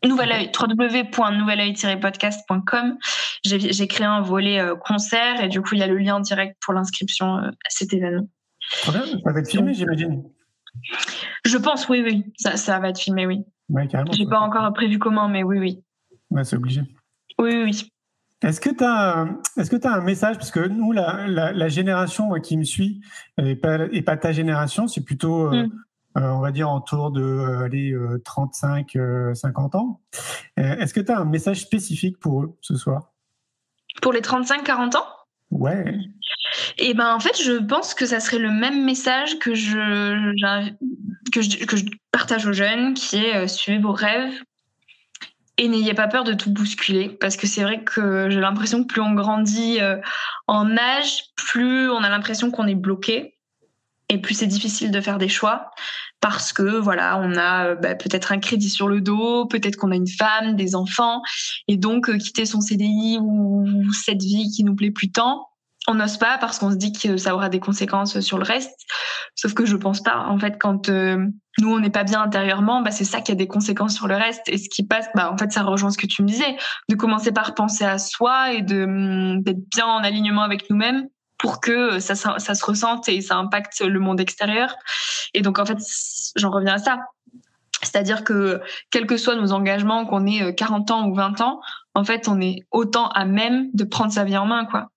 [0.05, 2.97] www.nouvelœil-podcast.com.
[3.43, 6.55] J'ai créé un volet euh, concert et du coup, il y a le lien direct
[6.63, 8.29] pour l'inscription euh, à cet événement.
[8.83, 10.23] Très bien, ça va être filmé, j'imagine.
[11.45, 12.25] Je pense, oui, oui.
[12.37, 13.43] Ça, ça va être filmé, oui.
[13.69, 14.11] Ouais, carrément.
[14.11, 15.83] J'ai pas encore prévu comment, mais oui, oui.
[16.29, 16.81] Ouais, c'est obligé.
[17.39, 17.91] Oui, oui, oui.
[18.43, 20.37] Est-ce que tu as, un message?
[20.37, 23.01] Parce que nous, la, la, génération qui me suit
[23.41, 25.71] et pas, et pas ta génération, c'est plutôt, euh, mm.
[26.17, 28.95] euh, on va dire, autour de euh, les 35,
[29.33, 30.01] 50 ans.
[30.55, 33.11] Est-ce que tu as un message spécifique pour eux ce soir?
[34.01, 35.05] Pour les 35-40 ans?
[35.49, 35.95] Ouais.
[36.77, 39.77] Et eh ben en fait, je pense que ça serait le même message que je,
[41.31, 44.33] que je, que je partage aux jeunes, qui est suivez vos rêves,
[45.57, 48.87] et n'ayez pas peur de tout bousculer, parce que c'est vrai que j'ai l'impression que
[48.87, 49.97] plus on grandit euh,
[50.47, 53.35] en âge, plus on a l'impression qu'on est bloqué,
[54.09, 55.71] et plus c'est difficile de faire des choix,
[56.21, 59.91] parce que voilà, on a euh, bah, peut-être un crédit sur le dos, peut-être qu'on
[59.91, 61.23] a une femme, des enfants,
[61.67, 65.47] et donc euh, quitter son CDI ou cette vie qui nous plaît plus tant,
[65.87, 68.85] on n'ose pas parce qu'on se dit que ça aura des conséquences sur le reste.
[69.35, 70.25] Sauf que je pense pas.
[70.27, 71.25] En fait, quand euh,
[71.59, 74.15] nous on n'est pas bien intérieurement, bah c'est ça qui a des conséquences sur le
[74.15, 74.41] reste.
[74.47, 76.57] Et ce qui passe, bah en fait, ça rejoint ce que tu me disais,
[76.89, 81.07] de commencer par penser à soi et de hum, d'être bien en alignement avec nous-mêmes
[81.37, 84.75] pour que ça, ça, se ressente et ça impacte le monde extérieur.
[85.33, 85.77] Et donc en fait,
[86.35, 86.99] j'en reviens à ça.
[87.83, 88.59] C'est-à-dire que
[88.89, 91.61] quels que soient nos engagements, qu'on ait 40 euh, ans ou 20 ans,
[91.97, 94.91] en fait, on est autant à même de prendre sa vie en main, quoi.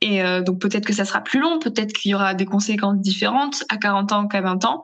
[0.00, 2.98] Et euh, donc peut-être que ça sera plus long, peut-être qu'il y aura des conséquences
[2.98, 4.80] différentes à 40 ans qu'à 20 ans,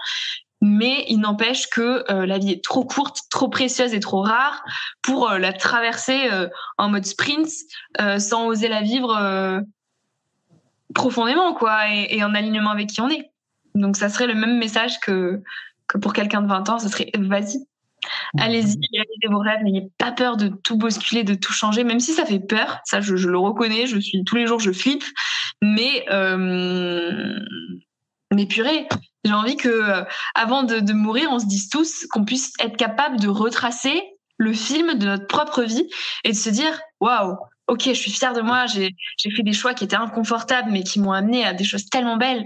[0.60, 4.64] mais il n'empêche que euh, la vie est trop courte, trop précieuse et trop rare
[5.00, 6.28] pour la traverser
[6.76, 7.48] en mode sprint
[8.18, 9.62] sans oser la vivre
[10.92, 13.30] profondément, quoi, et, et en alignement avec qui on est.
[13.76, 15.40] Donc ça serait le même message que
[15.86, 17.64] que pour quelqu'un de 20 ans, ce serait vas-y.
[18.38, 22.12] Allez-y, réalisez vos rêves, n'ayez pas peur de tout bousculer, de tout changer, même si
[22.12, 22.80] ça fait peur.
[22.84, 23.86] Ça, je, le reconnais.
[23.86, 25.04] Je suis tous les jours, je flippe,
[25.62, 27.38] mais euh,
[28.48, 28.88] purée,
[29.24, 32.76] j'ai envie que euh, avant de, de, mourir, on se dise tous qu'on puisse être
[32.76, 34.02] capable de retracer
[34.38, 35.86] le film de notre propre vie
[36.24, 37.36] et de se dire waouh,
[37.68, 38.66] ok, je suis fière de moi.
[38.66, 38.94] J'ai
[39.36, 42.44] fait des choix qui étaient inconfortables, mais qui m'ont amené à des choses tellement belles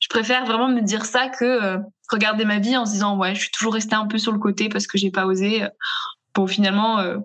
[0.00, 1.78] je préfère vraiment me dire ça que euh,
[2.10, 4.38] regarder ma vie en se disant ouais je suis toujours restée un peu sur le
[4.38, 5.64] côté parce que j'ai pas osé.
[6.34, 7.18] Bon finalement euh,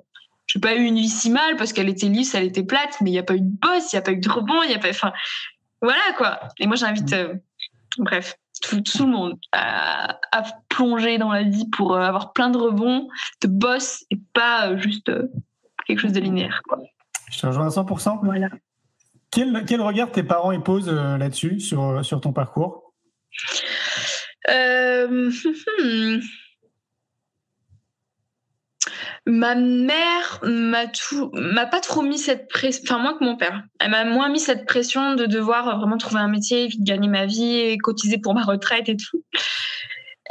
[0.48, 3.12] j'ai pas eu une vie si mal parce qu'elle était lisse elle était plate mais
[3.12, 4.72] il y a pas eu de boss il y a pas eu de rebond il
[4.72, 5.14] y a pas enfin
[5.82, 6.40] voilà quoi.
[6.60, 7.36] Et moi j'invite euh,
[7.98, 10.18] bref tout, le monde à,
[10.70, 13.08] plonger dans la vie pour avoir plein de rebonds
[13.42, 15.12] de boss et pas juste
[15.86, 16.80] quelque chose de linéaire quoi.
[17.30, 18.50] Je te rejoins à 100% voilà.
[19.32, 22.94] Quel, regard tes parents y posent euh, là-dessus, sur, sur ton parcours?
[24.50, 25.32] Euh,
[29.28, 33.64] Ma mère m'a tout, m'a pas trop mis cette pression, enfin moins que mon père.
[33.80, 37.26] Elle m'a moins mis cette pression de devoir vraiment trouver un métier, vite gagner ma
[37.26, 39.24] vie, et cotiser pour ma retraite et tout.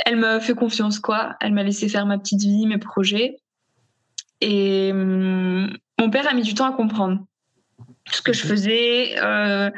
[0.05, 1.35] Elle m'a fait confiance quoi.
[1.41, 3.37] Elle m'a laissé faire ma petite vie, mes projets.
[4.41, 7.25] Et hum, mon père a mis du temps à comprendre
[8.13, 9.17] ce que je faisais.
[9.19, 9.71] Euh,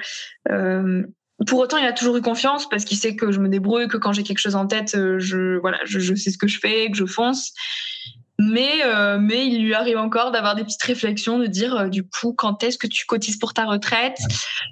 [0.50, 1.06] euh,
[1.46, 3.96] pour autant, il a toujours eu confiance parce qu'il sait que je me débrouille, que
[3.96, 6.58] quand j'ai quelque chose en tête, euh, je voilà, je, je, sais ce que je
[6.58, 7.52] fais, que je fonce.
[8.38, 12.06] Mais euh, mais il lui arrive encore d'avoir des petites réflexions, de dire euh, du
[12.06, 14.18] coup quand est-ce que tu cotises pour ta retraite?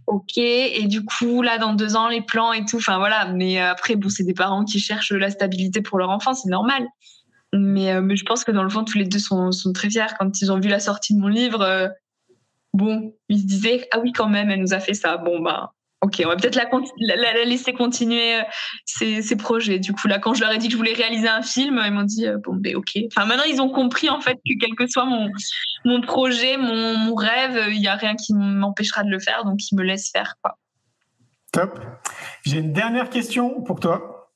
[0.07, 0.37] Ok.
[0.37, 2.77] Et du coup là dans deux ans les plans et tout.
[2.77, 3.33] Enfin voilà.
[3.33, 6.87] Mais après bon c'est des parents qui cherchent la stabilité pour leur enfant, c'est normal.
[7.57, 10.43] Mais, je pense que dans le fond tous les deux sont, sont très fiers quand
[10.43, 11.89] ils ont vu la sortie de mon livre
[12.75, 15.16] bon, il se disait ah oui quand même, elle nous a fait ça.
[15.16, 15.72] Bon bah
[16.05, 18.40] ok, on va peut-être la, laisser continuer
[18.84, 19.78] ses, projets.
[19.78, 21.92] Du coup, là, quand je leur ai dit que je voulais réaliser un film, ils
[21.92, 22.98] m'ont dit bon, ben ok.
[23.07, 25.30] Enfin, maintenant, ils ont compris en fait que quel que soit mon,
[25.84, 29.76] mon projet, mon, rêve, il n'y a rien qui m'empêchera de le faire, donc ils
[29.76, 30.34] me laissent faire.
[30.42, 30.59] Quoi.
[31.52, 31.78] Top.
[32.44, 34.30] J'ai une dernière question pour toi.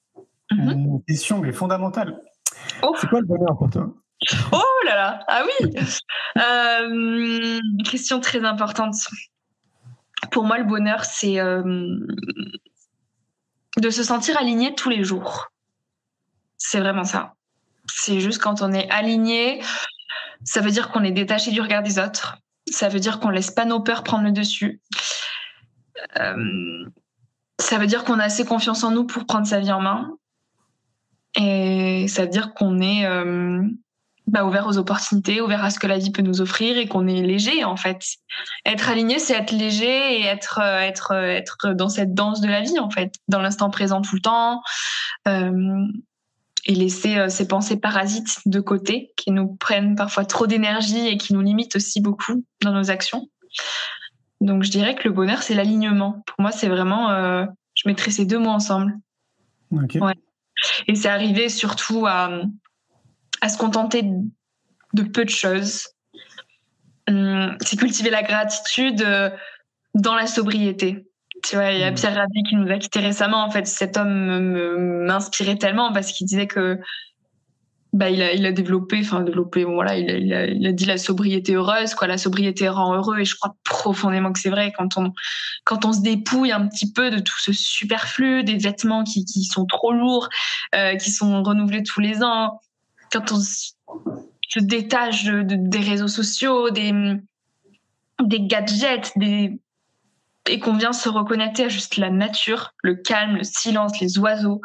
[0.50, 0.70] Mhm.
[0.70, 2.18] Une question mais fondamentale.
[2.82, 2.94] Oh.
[2.98, 3.92] C'est quoi le bonheur pour toi?
[4.52, 5.70] Oh là là, ah oui
[6.38, 8.96] euh, Question très importante.
[10.30, 11.98] Pour moi, le bonheur, c'est euh,
[13.76, 15.48] de se sentir aligné tous les jours.
[16.56, 17.34] C'est vraiment ça.
[17.86, 19.62] C'est juste quand on est aligné,
[20.44, 22.38] ça veut dire qu'on est détaché du regard des autres.
[22.70, 24.80] Ça veut dire qu'on laisse pas nos peurs prendre le dessus.
[26.18, 26.84] Euh,
[27.58, 30.16] ça veut dire qu'on a assez confiance en nous pour prendre sa vie en main.
[31.34, 33.62] Et ça veut dire qu'on est euh,
[34.28, 37.06] bah, ouvert aux opportunités, ouvert à ce que la vie peut nous offrir et qu'on
[37.06, 38.04] est léger en fait.
[38.66, 42.48] Être aligné, c'est être léger et être euh, être euh, être dans cette danse de
[42.48, 44.60] la vie en fait, dans l'instant présent tout le temps.
[45.26, 45.82] Euh,
[46.66, 51.32] et laisser ces pensées parasites de côté qui nous prennent parfois trop d'énergie et qui
[51.32, 53.30] nous limitent aussi beaucoup dans nos actions.
[54.42, 56.22] Donc je dirais que le bonheur, c'est l'alignement.
[56.26, 57.08] Pour moi, c'est vraiment,
[57.74, 58.98] je mettrais ces deux mots ensemble.
[59.70, 59.98] Okay.
[59.98, 60.18] Ouais.
[60.88, 62.42] Et c'est arrivé surtout à,
[63.40, 64.02] à se contenter
[64.94, 65.88] de peu de choses.
[67.08, 69.30] Hum, c'est cultiver la gratitude euh,
[69.94, 71.06] dans la sobriété.
[71.44, 71.94] Tu vois, il y a mmh.
[71.94, 73.44] Pierre Rabhi qui nous a quitté récemment.
[73.44, 76.80] En fait, cet homme m'inspirait tellement parce qu'il disait que
[77.92, 80.72] bah, il a, il a développé, enfin développé, voilà, il a, il, a, il a,
[80.72, 82.06] dit la sobriété heureuse, quoi.
[82.06, 85.12] La sobriété rend heureux, et je crois profondément que c'est vrai quand on,
[85.64, 89.44] quand on se dépouille un petit peu de tout ce superflu, des vêtements qui, qui
[89.44, 90.28] sont trop lourds,
[90.74, 92.60] euh, qui sont renouvelés tous les ans,
[93.12, 96.92] quand on se détache de, des réseaux sociaux, des,
[98.20, 99.12] gadgets,
[100.50, 104.60] et qu'on vient se reconnecter à juste la nature, le calme, le silence, les oiseaux,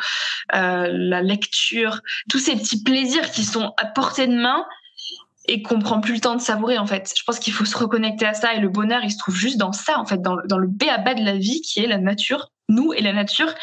[0.56, 4.66] euh, la lecture, tous ces petits plaisirs qui sont à portée de main
[5.46, 7.14] et qu'on prend plus le temps de savourer en fait.
[7.18, 9.58] Je pense qu'il faut se reconnecter à ça et le bonheur il se trouve juste
[9.58, 11.98] dans ça en fait, dans, le b à bas de la vie qui est la
[11.98, 13.54] nature, nous et la nature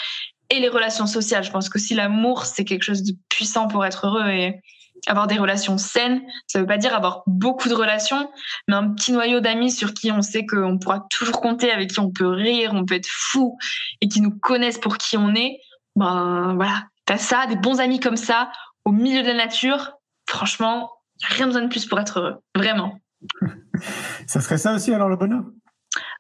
[0.50, 1.44] et les relations sociales.
[1.44, 4.60] Je pense que si l'amour c'est quelque chose de puissant pour être heureux et
[5.06, 6.22] avoir des relations saines.
[6.46, 8.30] Ça veut pas dire avoir beaucoup de relations,
[8.68, 12.00] mais un petit noyau d'amis sur qui on sait qu'on pourra toujours compter, avec qui
[12.00, 13.56] on peut rire, on peut être fou
[14.00, 15.60] et qui nous connaissent pour qui on est.
[15.96, 18.50] Ben voilà, t'as ça, des bons amis comme ça,
[18.84, 19.92] au milieu de la nature.
[20.28, 20.90] Franchement,
[21.22, 22.98] rien besoin de plus pour être heureux, vraiment.
[24.26, 25.44] ça serait ça aussi alors le bonheur?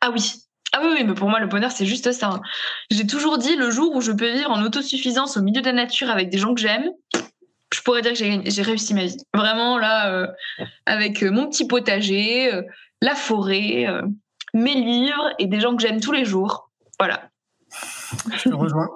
[0.00, 0.34] Ah oui,
[0.72, 2.28] ah oui, oui, mais pour moi, le bonheur, c'est juste ça.
[2.28, 2.40] Hein.
[2.90, 5.72] J'ai toujours dit, le jour où je peux vivre en autosuffisance au milieu de la
[5.72, 6.90] nature avec des gens que j'aime,
[7.72, 9.16] je pourrais dire que j'ai réussi ma vie.
[9.34, 10.26] Vraiment, là, euh,
[10.86, 12.62] avec euh, mon petit potager, euh,
[13.00, 13.86] la forêt,
[14.54, 16.70] mes livres et des gens que j'aime tous les jours.
[16.98, 17.30] Voilà.
[18.36, 18.88] Je te rejoins.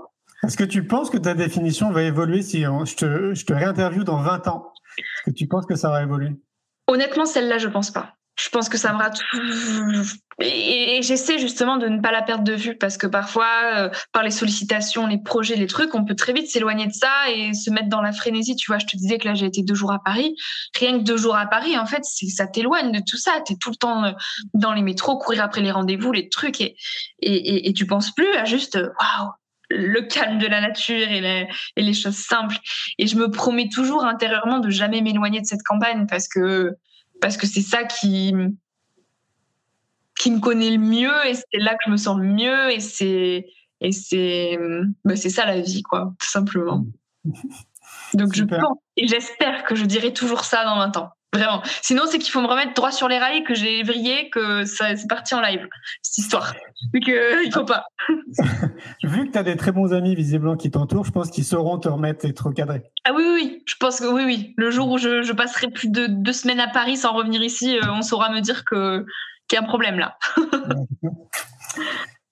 [0.45, 4.05] Est-ce que tu penses que ta définition va évoluer si je, te, je te réinterviewe
[4.05, 4.73] dans 20 ans?
[4.99, 6.33] Est-ce que tu penses que ça va évoluer?
[6.87, 9.21] Honnêtement, celle-là, je pense pas je pense que ça me rate.
[10.41, 14.25] Et, j'essaie justement de ne pas la perdre de vue parce que parfois, euh, par
[14.25, 17.71] les sollicitations, les projets, les trucs, on peut très vite s'éloigner de ça et se
[17.71, 18.57] mettre dans la frénésie.
[18.57, 20.35] Tu vois, je te disais que là, j'ai été deux jours à Paris.
[20.79, 23.33] Rien que deux jours à Paris, en fait, ça t'éloigne de tout ça.
[23.47, 24.13] Tu es tout le temps euh,
[24.55, 26.77] dans les métros, courir après les rendez-vous, les trucs et,
[27.21, 29.31] et, et, tu penses plus à juste, waouh,
[29.71, 32.57] le calme de la nature et les choses simples.
[32.99, 36.77] Et je me promets toujours intérieurement de jamais m'éloigner de cette campagne parce que
[37.25, 38.35] parce que c'est ça qui
[40.21, 42.81] qui me connaît le mieux et c'est là que je me sens le mieux et
[42.81, 43.47] c'est
[43.81, 44.59] et c'est
[45.07, 46.85] bah, c'est ça la vie quoi tout simplement.
[48.13, 52.05] Donc je pense et j'espère que je dirai toujours ça dans 20 ans vraiment sinon
[52.09, 55.09] c'est qu'il faut me remettre droit sur les rails que j'ai vrillé que ça c'est
[55.09, 55.69] parti en live
[56.03, 56.55] cette histoire
[56.93, 57.87] vu que il faut pas
[59.03, 61.79] vu que tu as des très bons amis visiblement qui t'entourent je pense qu'ils sauront
[61.79, 64.91] te remettre et te recadrer ah oui oui je pense que oui oui le jour
[64.91, 68.03] où je, je passerai plus de deux semaines à Paris sans revenir ici euh, on
[68.03, 69.05] saura me dire que
[69.49, 70.17] qu'il y a un problème là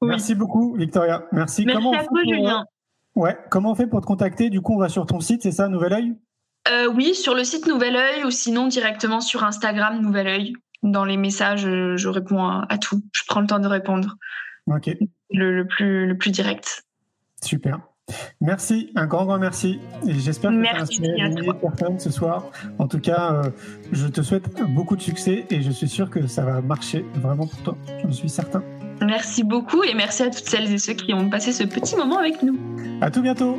[0.02, 1.24] Merci beaucoup, Victoria.
[1.32, 1.64] Merci.
[1.64, 2.64] Merci Comment à toi, Julien.
[3.14, 3.36] Ouais.
[3.50, 5.68] Comment on fait pour te contacter Du coup, on va sur ton site, c'est ça,
[5.68, 6.14] Nouvel Oeil?
[6.70, 10.52] Euh, Oui, sur le site Nouvel Oeil ou sinon directement sur Instagram Nouvel Oeil.
[10.82, 13.02] Dans les messages, je réponds à, tout.
[13.12, 14.16] Je prends le temps de répondre.
[14.66, 14.90] Ok.
[15.30, 16.84] Le, plus, le plus direct.
[17.40, 17.80] Super.
[18.40, 19.78] Merci, un grand, grand merci.
[20.06, 21.16] Et j'espère que tu as inspiré
[21.60, 22.50] personnes ce soir.
[22.78, 23.50] En tout cas, euh,
[23.92, 27.46] je te souhaite beaucoup de succès et je suis sûr que ça va marcher vraiment
[27.46, 27.76] pour toi.
[28.02, 28.62] J'en suis certain.
[29.00, 32.18] Merci beaucoup et merci à toutes celles et ceux qui ont passé ce petit moment
[32.18, 32.58] avec nous.
[33.00, 33.58] À tout bientôt.